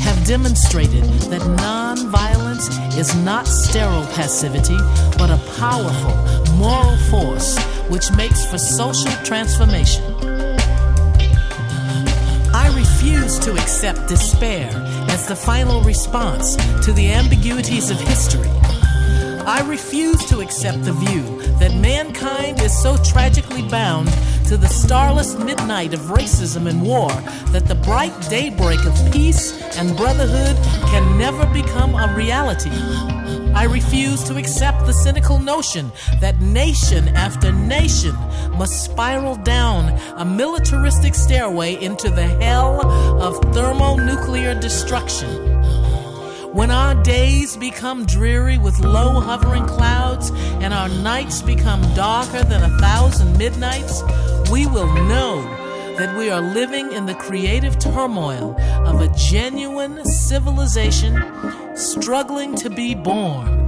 have 0.00 0.26
demonstrated 0.26 1.04
that 1.30 1.40
nonviolence 1.42 2.68
is 2.96 3.14
not 3.16 3.46
sterile 3.46 4.06
passivity, 4.14 4.76
but 5.16 5.30
a 5.30 5.40
powerful 5.58 6.16
moral 6.56 6.96
force 7.10 7.58
which 7.88 8.10
makes 8.12 8.44
for 8.50 8.58
social 8.58 9.12
transformation. 9.24 10.04
I 12.54 12.72
refuse 12.76 13.38
to 13.40 13.52
accept 13.52 14.08
despair 14.08 14.70
as 15.10 15.26
the 15.26 15.36
final 15.36 15.80
response 15.82 16.56
to 16.84 16.92
the 16.92 17.10
ambiguities 17.10 17.90
of 17.90 18.00
history. 18.00 18.50
I 19.46 19.64
refuse 19.66 20.24
to 20.26 20.40
accept 20.40 20.84
the 20.84 20.92
view 20.92 21.40
that 21.58 21.74
mankind 21.74 22.60
is 22.60 22.76
so 22.82 22.96
tragically 23.02 23.62
bound 23.68 24.08
to 24.48 24.56
the 24.56 24.66
starless 24.66 25.38
midnight 25.38 25.92
of 25.92 26.00
racism 26.00 26.70
and 26.70 26.82
war 26.82 27.10
that 27.52 27.66
the 27.66 27.74
bright 27.74 28.18
daybreak 28.30 28.82
of 28.86 29.12
peace 29.12 29.52
and 29.76 29.94
brotherhood 29.94 30.56
can 30.86 31.18
never 31.18 31.44
become 31.52 31.94
a 31.94 32.14
reality. 32.16 32.70
I 33.54 33.64
refuse 33.64 34.24
to 34.24 34.38
accept 34.38 34.86
the 34.86 34.94
cynical 34.94 35.38
notion 35.38 35.92
that 36.22 36.40
nation 36.40 37.08
after 37.08 37.52
nation 37.52 38.14
must 38.56 38.84
spiral 38.84 39.36
down 39.36 39.90
a 40.16 40.24
militaristic 40.24 41.14
stairway 41.14 41.74
into 41.82 42.08
the 42.08 42.26
hell 42.26 42.86
of 43.20 43.36
thermonuclear 43.52 44.58
destruction. 44.58 45.57
When 46.58 46.72
our 46.72 47.00
days 47.04 47.56
become 47.56 48.04
dreary 48.04 48.58
with 48.58 48.80
low 48.80 49.20
hovering 49.20 49.64
clouds 49.66 50.32
and 50.60 50.74
our 50.74 50.88
nights 50.88 51.40
become 51.40 51.80
darker 51.94 52.42
than 52.42 52.64
a 52.64 52.78
thousand 52.78 53.38
midnights, 53.38 54.02
we 54.50 54.66
will 54.66 54.92
know 55.06 55.40
that 55.98 56.18
we 56.18 56.30
are 56.30 56.40
living 56.40 56.90
in 56.90 57.06
the 57.06 57.14
creative 57.14 57.78
turmoil 57.78 58.56
of 58.84 59.00
a 59.00 59.14
genuine 59.16 60.04
civilization 60.04 61.16
struggling 61.76 62.56
to 62.56 62.68
be 62.68 62.92
born. 62.92 63.67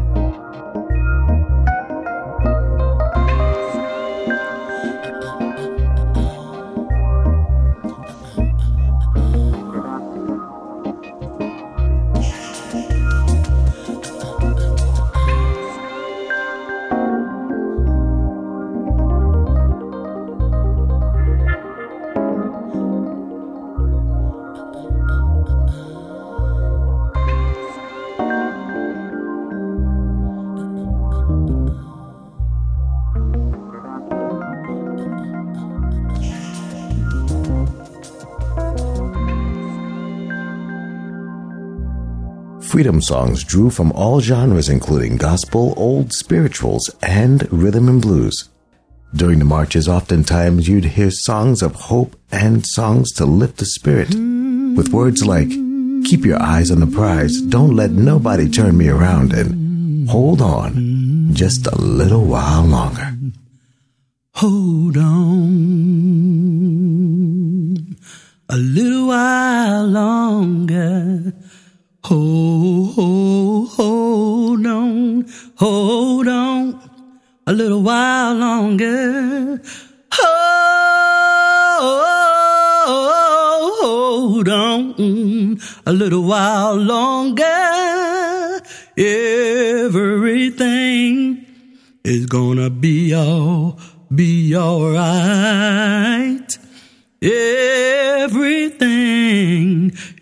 Freedom 42.81 43.03
songs 43.03 43.45
drew 43.45 43.69
from 43.69 43.93
all 43.93 44.23
genres, 44.23 44.71
including 44.71 45.19
gospel, 45.19 45.75
old 45.77 46.15
spirituals, 46.15 46.89
and 47.03 47.47
rhythm 47.53 47.91
and 47.91 48.01
blues. 48.01 48.49
During 49.15 49.39
the 49.39 49.45
marches, 49.45 49.87
oftentimes 49.87 50.67
you'd 50.67 50.87
hear 50.97 51.11
songs 51.11 51.61
of 51.61 51.75
hope 51.75 52.17
and 52.33 52.65
songs 52.67 53.13
to 53.17 53.27
lift 53.27 53.59
the 53.59 53.67
spirit, 53.67 54.09
with 54.15 54.95
words 54.95 55.27
like, 55.27 55.51
Keep 55.51 56.25
your 56.25 56.41
eyes 56.41 56.71
on 56.71 56.81
the 56.81 56.87
prize, 56.87 57.43
don't 57.43 57.77
let 57.77 57.91
nobody 57.91 58.49
turn 58.49 58.79
me 58.79 58.89
around, 58.89 59.35
and 59.35 60.09
hold 60.09 60.41
on 60.41 61.35
just 61.35 61.67
a 61.67 61.77
little 61.79 62.25
while 62.25 62.65
longer. 62.65 63.15
Hold 64.37 64.97
on 64.97 65.51
a 68.49 68.57
little 68.57 69.07
while 69.09 69.85
longer. 69.85 71.35
Hold, 72.05 72.95
hold, 72.95 73.69
hold 73.71 74.67
on, 74.67 75.27
hold 75.57 76.29
on 76.29 76.81
a 77.47 77.53
little 77.53 77.83
while 77.83 78.35
longer. 78.35 79.61
Hold 80.13 80.61
hold 83.81 84.49
on 84.49 85.59
a 85.87 85.93
little 85.93 86.23
while 86.23 86.77
longer. 86.77 88.61
Everything 88.97 89.95
is 92.05 92.27
gonna 92.27 92.71
be 92.71 93.13
all 93.15 93.79
be 94.15 94.57
alright. 94.57 96.60
Everything 97.23 98.81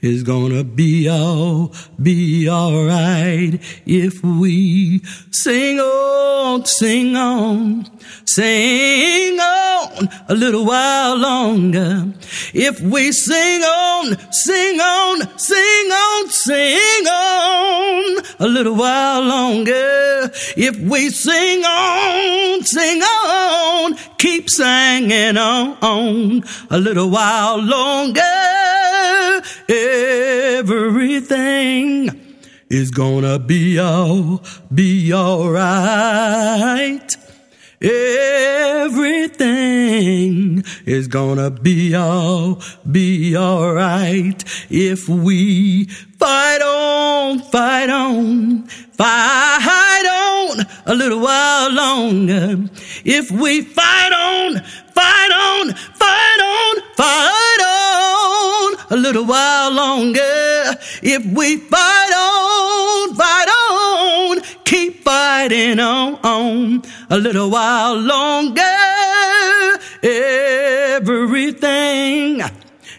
is 0.02 0.24
gonna 0.24 0.64
be 0.64 1.08
all 1.08 1.72
be 2.02 2.48
alright 2.50 3.62
if 3.86 4.20
we 4.24 5.00
sing 5.30 5.78
on, 5.78 6.64
sing 6.64 7.14
on, 7.14 7.86
sing 8.28 9.40
on 9.40 10.08
a 10.28 10.34
little 10.34 10.66
while 10.66 11.16
longer. 11.16 12.12
If 12.52 12.80
we 12.80 13.12
sing 13.12 13.62
on, 13.62 14.18
sing 14.32 14.80
on, 14.80 15.38
sing 15.38 15.90
on, 16.04 16.28
sing 16.28 17.06
on 17.06 18.22
a 18.38 18.46
little 18.46 18.74
while 18.74 19.22
longer. 19.22 20.30
If 20.56 20.78
we 20.78 21.08
sing 21.10 21.64
on, 21.64 22.62
sing 22.64 23.02
on, 23.02 23.96
keep 24.18 24.50
singing 24.50 25.38
on 25.38 26.42
a 26.70 26.78
little 26.78 27.10
while 27.10 27.58
longer. 27.58 28.20
Everything 30.58 32.10
is 32.68 32.90
gonna 32.90 33.38
be 33.38 33.78
all, 33.78 34.42
be 34.72 35.12
alright. 35.14 37.16
Everything 37.80 39.44
is 40.84 41.06
gonna 41.06 41.48
be 41.48 41.94
all, 41.94 42.60
be 42.90 43.36
alright 43.36 44.42
if 44.68 45.08
we 45.08 45.84
fight 46.18 46.60
on, 46.60 47.38
fight 47.38 47.88
on, 47.88 48.66
fight 48.66 50.06
on 50.06 50.66
a 50.86 50.94
little 50.94 51.20
while 51.20 51.70
longer. 51.70 52.68
If 53.04 53.30
we 53.30 53.62
fight 53.62 54.12
on, 54.12 54.60
fight 54.92 55.30
on, 55.30 55.72
fight 55.74 56.40
on, 56.42 56.82
fight 56.96 57.60
on 57.62 58.76
a 58.90 58.96
little 58.96 59.24
while 59.24 59.70
longer. 59.70 60.74
If 61.00 61.24
we 61.26 61.58
fight 61.58 61.78
on, 61.78 61.78
fight 61.78 62.12
on, 62.16 62.47
fighting 65.38 65.78
on, 65.78 66.16
on 66.24 66.82
a 67.10 67.16
little 67.16 67.48
while 67.48 67.94
longer. 67.94 68.60
Everything 70.92 72.42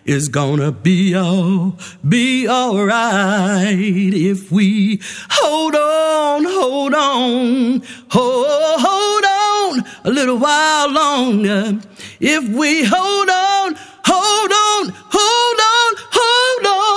is 0.05 0.29
gonna 0.29 0.71
be 0.71 1.13
all 1.13 1.77
be 2.07 2.47
alright 2.47 4.13
if 4.31 4.49
we 4.53 5.01
hold 5.31 5.75
on, 5.75 6.45
hold 6.45 6.93
on, 6.93 7.81
hold, 8.09 8.47
hold 8.87 9.25
on 9.25 9.83
a 10.05 10.09
little 10.09 10.37
while 10.37 10.89
longer. 10.89 11.77
If 12.21 12.47
we 12.59 12.85
hold 12.85 13.29
on, 13.29 13.75
hold 14.05 14.51
on, 14.67 14.93
hold 15.17 15.59
on, 15.75 15.91
hold 16.17 16.65
on 16.67 16.88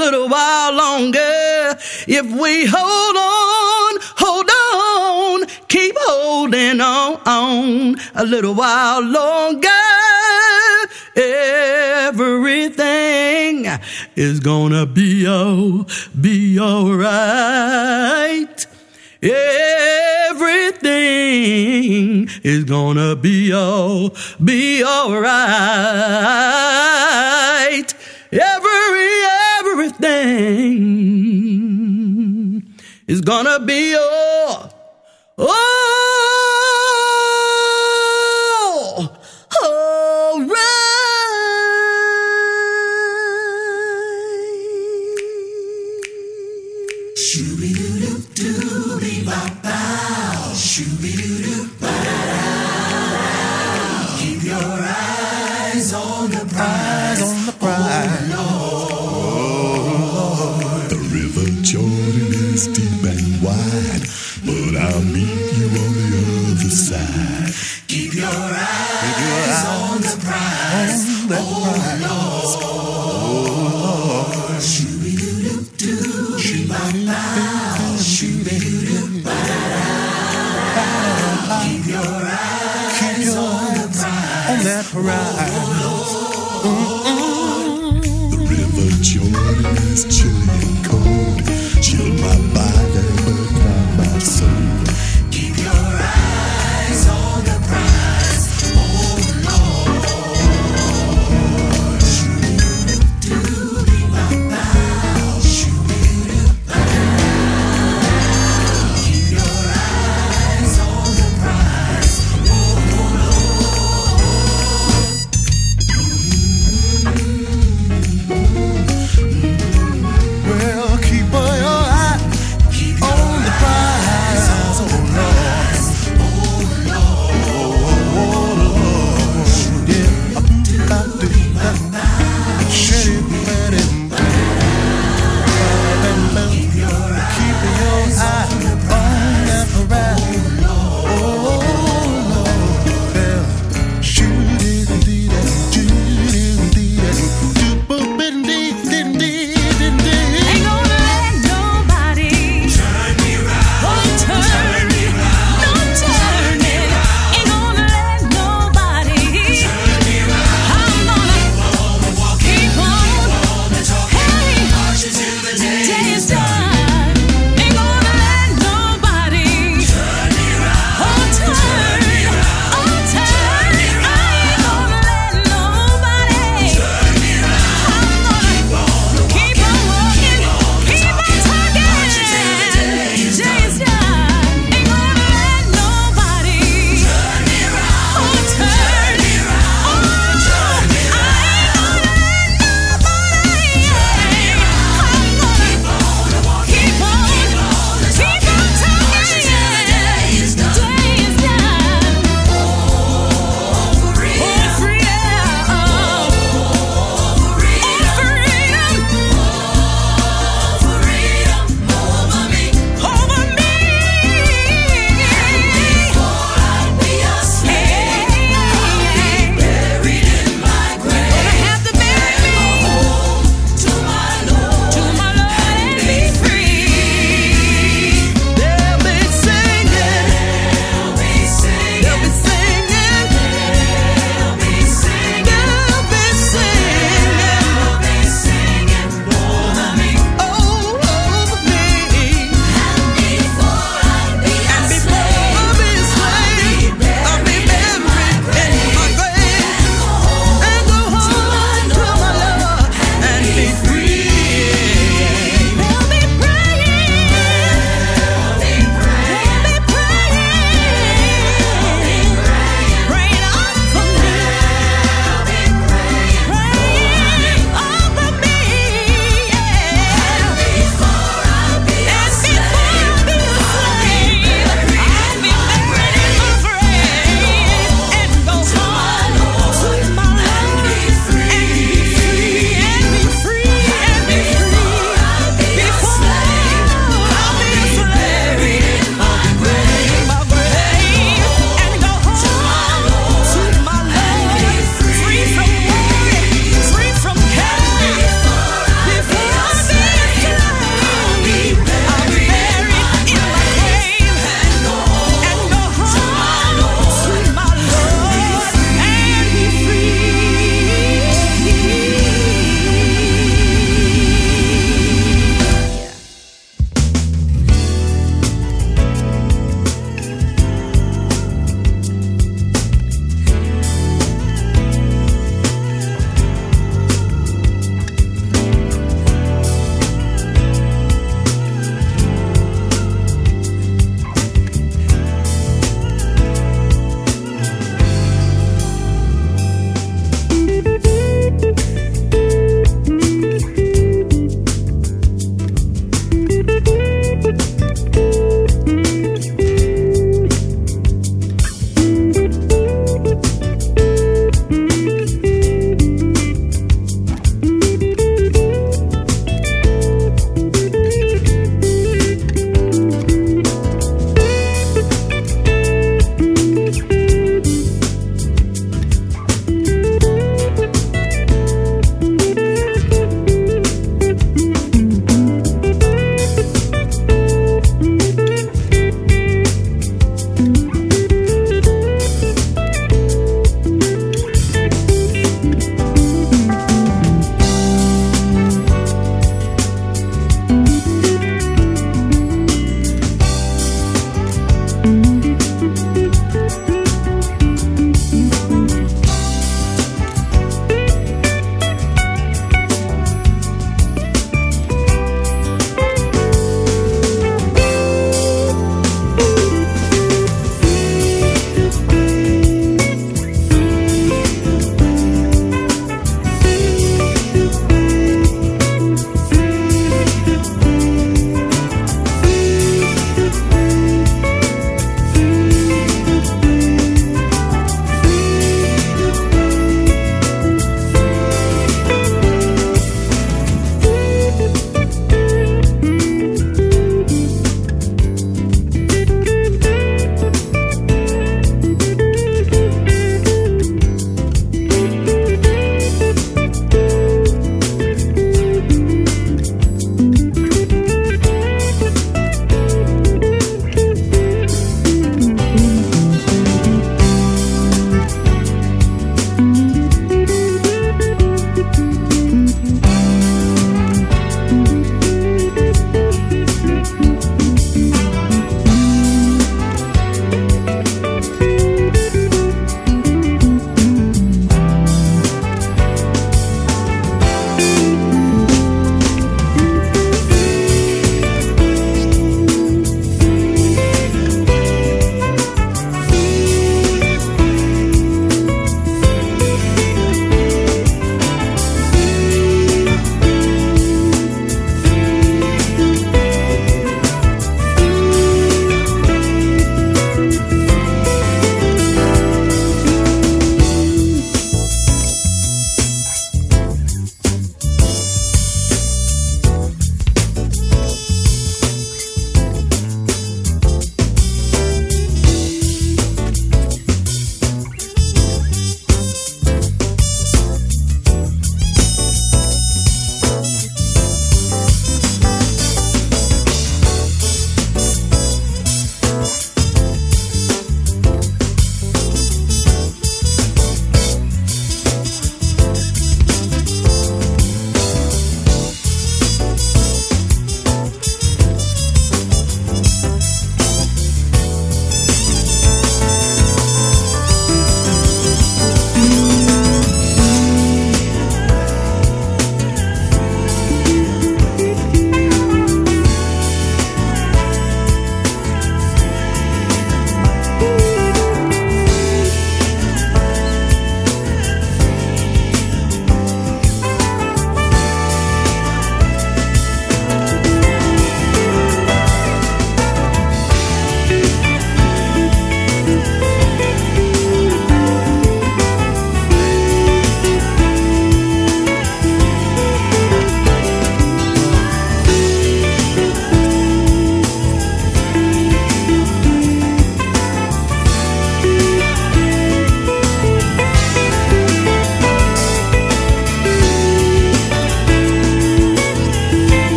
little 0.00 0.28
while 0.30 0.72
longer. 0.72 1.76
If 2.08 2.24
we 2.42 2.64
hold 2.66 3.16
on, 3.16 3.98
hold 4.16 4.48
on, 4.48 5.46
keep 5.68 5.94
holding 5.98 6.80
on, 6.80 7.20
on 7.26 7.96
a 8.14 8.24
little 8.24 8.54
while 8.54 9.02
longer. 9.02 9.68
Everything 12.08 13.66
is 14.16 14.40
gonna 14.40 14.86
be 14.86 15.26
all, 15.26 15.86
be 16.18 16.58
alright. 16.58 18.66
Everything 19.22 20.80
is 22.42 22.64
gonna 22.64 23.16
be 23.16 23.52
all, 23.52 24.14
be 24.42 24.82
alright. 24.82 25.34
Every, 28.32 28.89
everything 30.40 30.80
is 33.06 33.20
gonna 33.20 33.60
be 33.60 33.94
all, 33.94 34.02
all, 35.38 35.46
oh, 35.48 35.89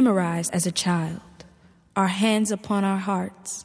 words 0.00 0.06
we 0.06 0.12
memorize 0.12 0.50
as 0.50 0.66
a 0.66 0.72
child, 0.72 1.20
our 1.94 2.08
hands 2.08 2.50
upon 2.50 2.84
our 2.84 2.98
hearts. 2.98 3.64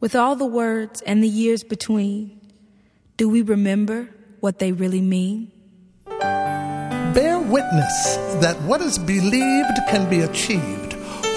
With 0.00 0.14
all 0.16 0.36
the 0.36 0.46
words 0.46 1.02
and 1.02 1.22
the 1.22 1.28
years 1.28 1.64
between, 1.64 2.40
do 3.16 3.28
we 3.28 3.42
remember 3.42 4.08
what 4.40 4.58
they 4.58 4.72
really 4.72 5.00
mean? 5.02 5.50
Bear 7.14 7.38
witness 7.38 8.16
that 8.40 8.56
what 8.66 8.80
is 8.80 8.98
believed 8.98 9.78
can 9.90 10.08
be 10.08 10.20
achieved. 10.20 10.94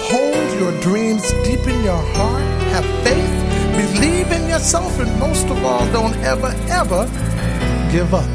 Hold 0.08 0.60
your 0.60 0.80
dreams 0.80 1.22
deep 1.44 1.66
in 1.66 1.84
your 1.84 2.02
heart. 2.14 2.42
Have 2.72 2.86
faith. 3.04 3.34
Believe 3.94 4.32
in 4.32 4.48
yourself. 4.48 4.98
And 5.00 5.20
most 5.20 5.46
of 5.48 5.64
all, 5.64 5.86
don't 5.92 6.16
ever, 6.24 6.52
ever 6.68 7.06
give 7.92 8.14
up. 8.14 8.30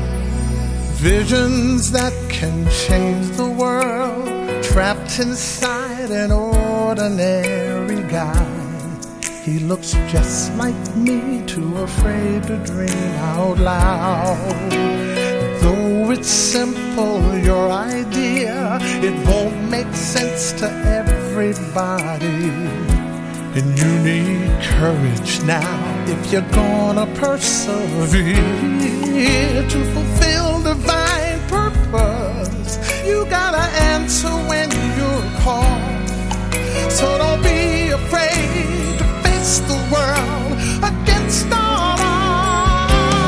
Visions 1.02 1.92
that 1.92 2.14
can 2.30 2.70
change 2.70 3.38
the 3.38 3.50
world. 3.50 4.41
Trapped 4.72 5.20
inside 5.20 6.12
an 6.12 6.32
ordinary 6.32 8.02
guy. 8.10 8.48
He 9.44 9.60
looks 9.60 9.92
just 10.08 10.56
like 10.56 10.96
me, 10.96 11.44
too 11.46 11.76
afraid 11.78 12.44
to 12.44 12.58
dream 12.64 13.14
out 13.34 13.60
loud. 13.60 14.72
Though 15.62 16.12
it's 16.12 16.30
simple, 16.30 17.38
your 17.40 17.70
idea, 17.70 18.80
it 18.82 19.28
won't 19.28 19.70
make 19.70 19.94
sense 19.94 20.54
to 20.54 20.72
everybody. 21.02 22.50
And 23.58 23.78
you 23.78 23.92
need 24.00 24.64
courage 24.80 25.44
now 25.44 26.06
if 26.08 26.32
you're 26.32 26.50
gonna 26.54 27.08
persevere 27.16 28.36
to 29.68 29.80
fulfill 29.94 30.32
purpose. 30.64 31.11
Gotta 33.32 33.66
answer 33.94 34.34
when 34.50 34.70
you're 34.98 35.26
called. 35.40 36.10
So 36.92 37.18
don't 37.18 37.42
be 37.42 37.92
afraid 37.92 38.98
to 39.00 39.06
face 39.24 39.60
the 39.72 39.78
world 39.94 40.52
against 40.92 41.48
all 41.54 41.96
odds. 41.98 43.26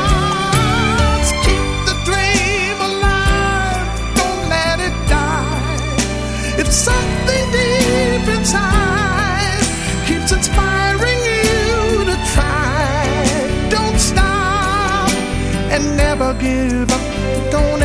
Keep 1.46 1.66
the 1.88 1.96
dream 2.04 2.76
alive, 2.90 3.86
don't 4.20 4.42
let 4.50 4.76
it 4.88 4.96
die. 5.08 5.78
If 6.58 6.68
something 6.70 7.44
deep 7.56 8.26
inside 8.36 9.64
keeps 10.06 10.30
inspiring 10.32 11.20
you 11.30 12.04
to 12.10 12.16
try, 12.34 13.08
don't 13.70 13.98
stop 13.98 15.10
and 15.72 15.96
never 15.96 16.34
give 16.34 16.90
up. 16.92 17.00
Don't 17.50 17.82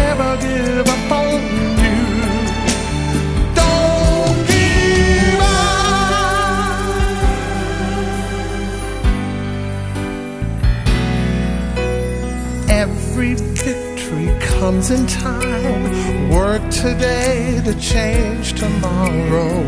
victory 14.79 14.95
in 14.95 15.07
time. 15.07 16.29
Work 16.29 16.69
today 16.69 17.61
to 17.63 17.73
change 17.79 18.53
tomorrow. 18.53 19.63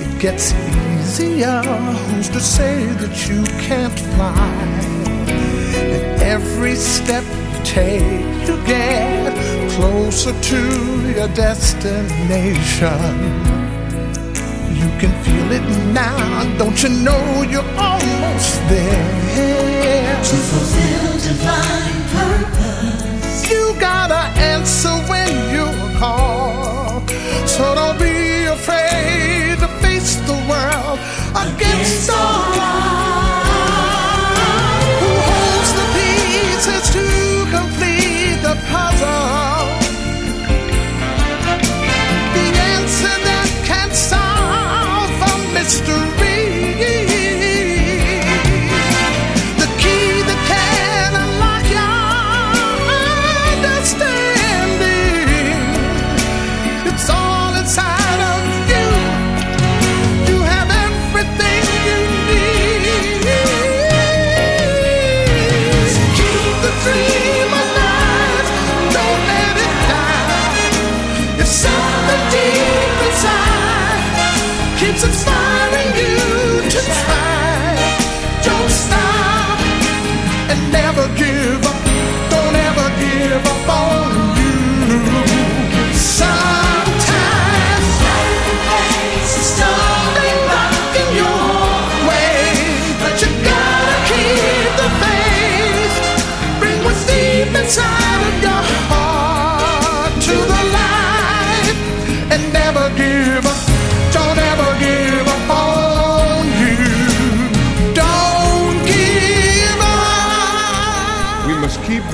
It 0.00 0.20
gets 0.20 0.52
easier. 0.52 1.62
Who's 1.62 2.28
to 2.30 2.40
say 2.40 2.86
that 2.86 3.28
you 3.28 3.44
can't 3.66 3.98
fly? 3.98 4.62
And 5.74 6.22
every 6.22 6.76
step 6.76 7.24
you 7.24 7.64
take, 7.64 8.48
you 8.48 8.56
get 8.66 9.32
closer 9.72 10.32
to 10.32 11.12
your 11.16 11.28
destination. 11.28 13.00
You 14.74 14.88
can 15.00 15.12
feel 15.24 15.52
it 15.52 15.92
now. 15.92 16.56
Don't 16.58 16.80
you 16.82 16.90
know 16.90 17.42
you're 17.42 17.70
almost 17.76 18.60
there? 18.68 20.22
To 20.24 20.36
fulfill 20.36 21.12
divine 21.18 22.02
purpose. 22.14 23.13
You 23.50 23.74
gotta 23.78 24.22
answer 24.40 24.94
when 25.10 25.30
you're 25.52 25.98
called. 25.98 27.10
So 27.46 27.74
don't 27.74 27.98
be 27.98 28.46
afraid 28.46 29.58
to 29.58 29.68
face 29.82 30.16
the 30.30 30.38
world 30.48 30.98
against 31.44 32.10
all 32.10 32.42
odds. 32.56 33.48
Who 35.00 35.10
holds 35.28 35.70
the 35.78 35.86
pieces 35.96 36.84
to 36.96 37.06
complete 37.56 38.38
the 38.48 38.56
puzzle? 38.72 39.66
The 42.36 42.48
answer 42.74 43.16
that 43.28 43.48
can 43.68 43.90
solve 43.92 45.10
a 45.30 45.34
mystery. 45.52 46.23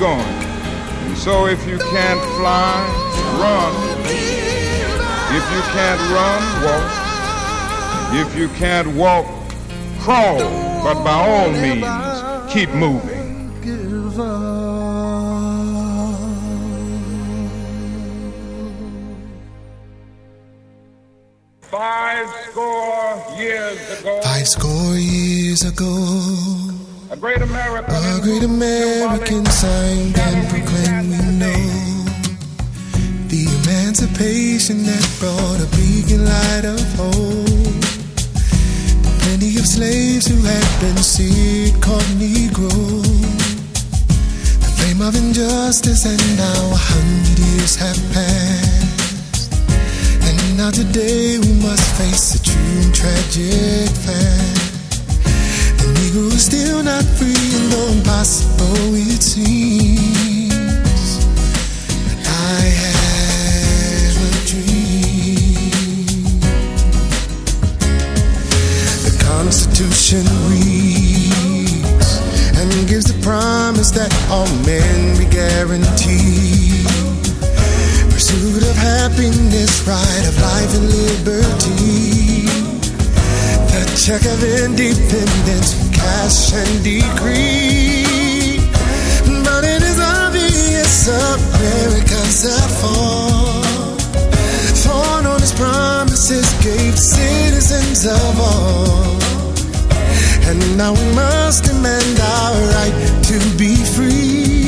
Going. 0.01 0.19
And 1.05 1.15
so 1.15 1.45
if 1.45 1.61
you 1.67 1.77
can't 1.77 2.21
fly, 2.37 2.73
run. 3.37 3.71
If 5.37 5.45
you 5.53 5.61
can't 5.77 6.01
run, 6.17 6.41
walk. 6.65 6.89
If 8.21 8.35
you 8.35 8.47
can't 8.57 8.87
walk, 8.95 9.27
crawl. 9.99 10.39
But 10.83 11.03
by 11.03 11.17
all 11.29 11.51
means, 11.51 12.51
keep 12.51 12.69
moving. 12.71 13.21
Five 21.61 22.27
score 22.49 23.37
years 23.37 23.99
ago, 23.99 24.21
Five 24.23 24.47
score 24.47 24.95
years 24.97 25.63
ago, 25.63 26.60
a 27.11 27.17
great 27.17 27.41
American, 27.41 27.93
a 27.93 28.19
great 28.21 28.43
American 28.43 29.45
signed 29.45 30.17
and 30.17 30.49
proclaimed 30.49 31.09
we 31.11 31.17
know 31.35 31.67
the 33.27 33.43
emancipation 33.59 34.83
that 34.83 35.03
brought 35.19 35.59
a 35.59 35.67
beacon 35.75 36.23
light 36.23 36.63
of 36.63 36.79
hope. 36.95 37.83
Plenty 39.23 39.57
of 39.59 39.67
slaves 39.67 40.27
who 40.27 40.39
had 40.41 40.67
been 40.79 41.03
seared 41.03 41.81
called 41.81 42.07
Negroes. 42.15 43.03
The 44.63 44.71
flame 44.79 45.01
of 45.01 45.13
injustice, 45.13 46.05
and 46.05 46.37
now 46.37 46.71
a 46.71 46.79
hundred 46.79 47.39
years 47.39 47.75
have 47.75 47.99
passed. 48.15 49.51
And 50.23 50.57
now 50.57 50.71
today 50.71 51.39
we 51.39 51.51
must 51.61 51.83
face 51.97 52.35
a 52.35 52.41
true 52.41 52.81
and 52.85 52.95
tragic 52.95 53.89
fact. 53.99 54.60
We're 56.09 56.31
still 56.31 56.81
not 56.81 57.03
free, 57.03 57.29
and 57.29 57.71
though 57.71 57.87
impossible 57.93 58.95
it 58.95 59.21
seems, 59.21 60.01
I 62.25 62.61
have 62.81 64.17
a 64.17 64.33
dream. 64.49 66.23
The 69.05 69.13
Constitution 69.23 70.25
reads 70.49 72.09
and 72.57 72.87
gives 72.89 73.05
the 73.05 73.21
promise 73.21 73.91
that 73.91 74.11
all 74.31 74.49
men 74.65 75.17
be 75.19 75.25
guaranteed. 75.25 76.87
Pursuit 78.09 78.63
of 78.63 78.75
happiness, 78.75 79.87
right 79.87 80.27
of 80.27 80.41
life 80.41 80.73
and 80.75 80.89
liberty 80.89 82.01
check 84.01 84.25
of 84.25 84.43
independence 84.43 85.90
passion 86.03 86.67
decreed. 86.83 88.61
But 89.45 89.63
it 89.63 89.81
is 89.81 89.99
obvious 89.99 91.07
America's 91.07 92.45
at 92.57 92.69
fault. 92.81 94.01
Thorn 94.83 95.25
on 95.25 95.39
his 95.39 95.53
promises 95.53 96.47
gave 96.63 96.97
citizens 96.97 98.05
of 98.05 98.39
all. 98.39 99.19
And 100.49 100.59
now 100.77 100.93
we 100.93 101.07
must 101.15 101.63
demand 101.63 102.19
our 102.19 102.55
right 102.75 102.95
to 103.29 103.37
be 103.57 103.75
free. 103.95 104.60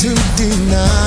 to 0.00 0.14
deny. 0.34 0.99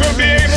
We'll 0.00 0.16
be 0.16 0.47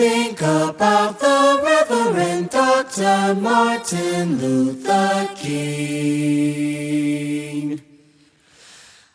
think 0.00 0.40
about 0.40 1.20
the 1.20 1.60
Reverend 1.62 2.48
Dr. 2.48 3.34
Martin 3.38 4.38
Luther 4.40 5.28
King. 5.36 6.62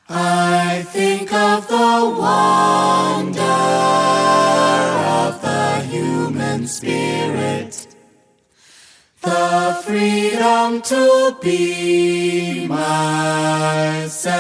I 0.08 0.84
think 0.94 1.34
of 1.34 1.68
the 1.68 2.16
wonder 2.20 3.42
of 5.22 5.42
the 5.42 5.82
human 5.90 6.68
spirit, 6.68 7.88
the 9.24 9.82
freedom 9.84 10.84
to 10.84 11.36
be 11.42 12.68
myself. 12.68 14.36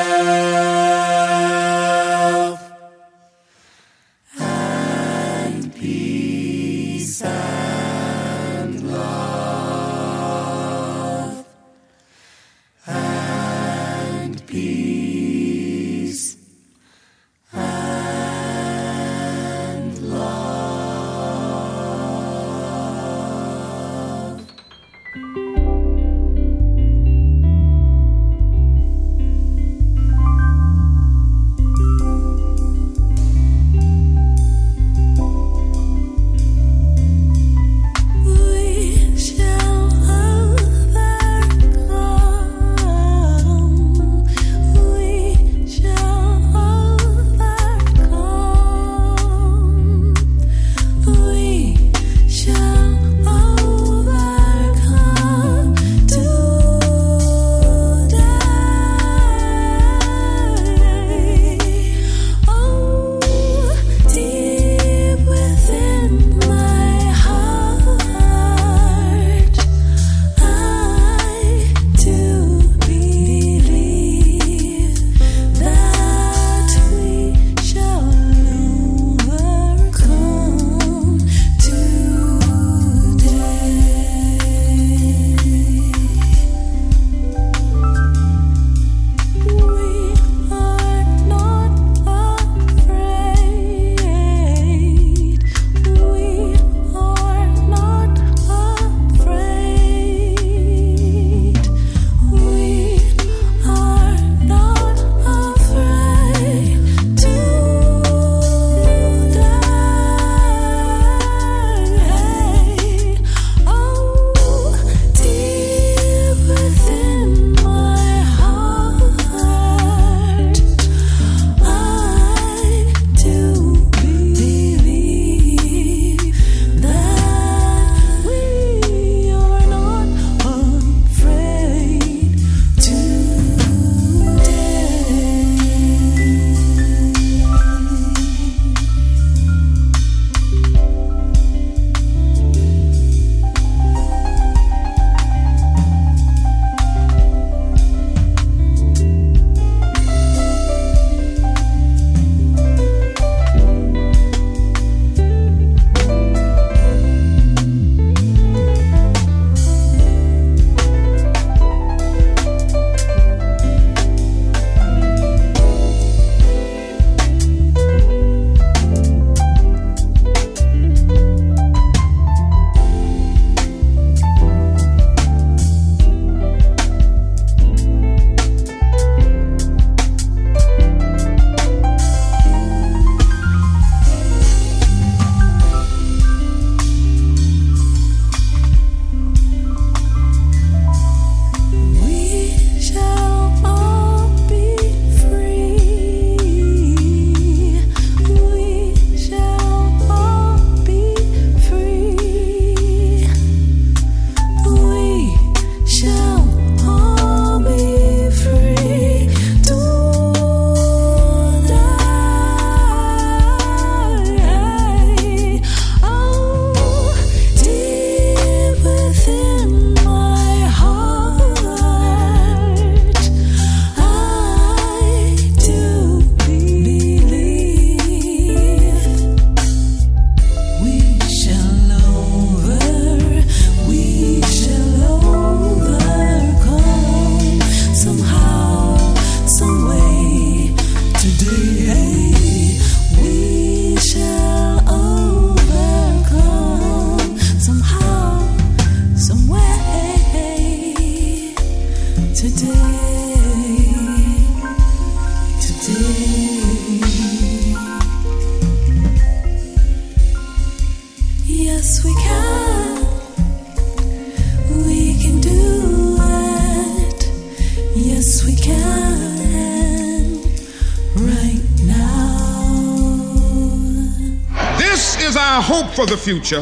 For 276.05 276.11
the 276.11 276.17
future. 276.17 276.61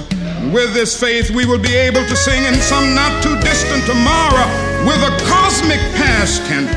With 0.53 0.73
this 0.73 0.99
faith, 0.99 1.29
we 1.31 1.45
will 1.45 1.59
be 1.59 1.75
able 1.75 2.05
to 2.05 2.15
sing 2.15 2.43
in 2.45 2.55
some 2.55 2.95
not 2.95 3.23
too 3.23 3.35
distant 3.41 3.85
tomorrow 3.85 4.47
with 4.85 5.01
a 5.01 5.13
cosmic 5.27 5.79
past 5.95 6.45
tense. 6.45 6.71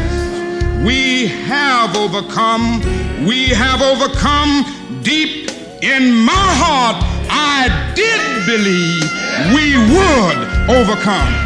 We 0.84 1.26
have 1.26 1.96
overcome. 1.96 2.80
We 3.26 3.48
have 3.48 3.82
overcome 3.82 4.64
deep 5.02 5.50
in 5.82 6.14
my 6.14 6.46
heart. 6.62 6.96
I 7.28 7.92
did 7.94 8.46
believe 8.46 9.02
we 9.54 9.76
would 9.92 10.78
overcome. 10.78 11.45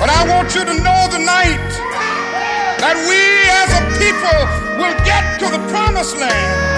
But 0.00 0.10
I 0.10 0.26
want 0.28 0.54
you 0.54 0.64
to 0.64 0.74
know 0.74 1.00
tonight 1.10 1.70
that 2.82 2.96
we 3.08 3.20
as 3.62 3.70
a 3.78 3.82
people 4.02 4.38
will 4.78 4.96
get 5.04 5.38
to 5.40 5.46
the 5.50 5.62
promised 5.70 6.16
land. 6.18 6.73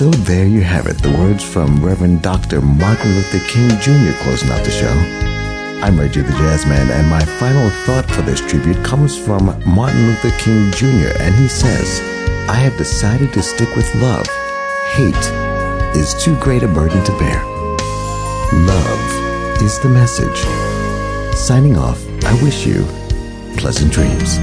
So 0.00 0.08
there 0.08 0.46
you 0.46 0.62
have 0.62 0.86
it, 0.86 0.96
the 0.96 1.10
words 1.10 1.44
from 1.44 1.84
Reverend 1.84 2.22
Dr. 2.22 2.62
Martin 2.62 3.16
Luther 3.16 3.38
King 3.40 3.68
Jr. 3.80 4.16
closing 4.22 4.48
out 4.48 4.64
the 4.64 4.70
show. 4.70 4.88
I'm 5.84 6.00
Reggie 6.00 6.22
the 6.22 6.32
Jazzman, 6.32 6.88
and 6.88 7.06
my 7.06 7.22
final 7.22 7.68
thought 7.84 8.10
for 8.10 8.22
this 8.22 8.40
tribute 8.40 8.82
comes 8.82 9.18
from 9.18 9.62
Martin 9.66 10.06
Luther 10.06 10.30
King 10.38 10.70
Jr., 10.70 11.12
and 11.20 11.34
he 11.34 11.48
says, 11.48 12.00
I 12.48 12.54
have 12.54 12.78
decided 12.78 13.34
to 13.34 13.42
stick 13.42 13.76
with 13.76 13.94
love. 13.96 14.26
Hate 14.92 15.94
is 15.94 16.14
too 16.24 16.34
great 16.40 16.62
a 16.62 16.68
burden 16.68 17.04
to 17.04 17.18
bear. 17.18 17.44
Love 18.54 19.60
is 19.60 19.78
the 19.80 19.90
message. 19.90 20.38
Signing 21.36 21.76
off, 21.76 22.02
I 22.24 22.42
wish 22.42 22.66
you 22.66 22.86
pleasant 23.58 23.92
dreams. 23.92 24.38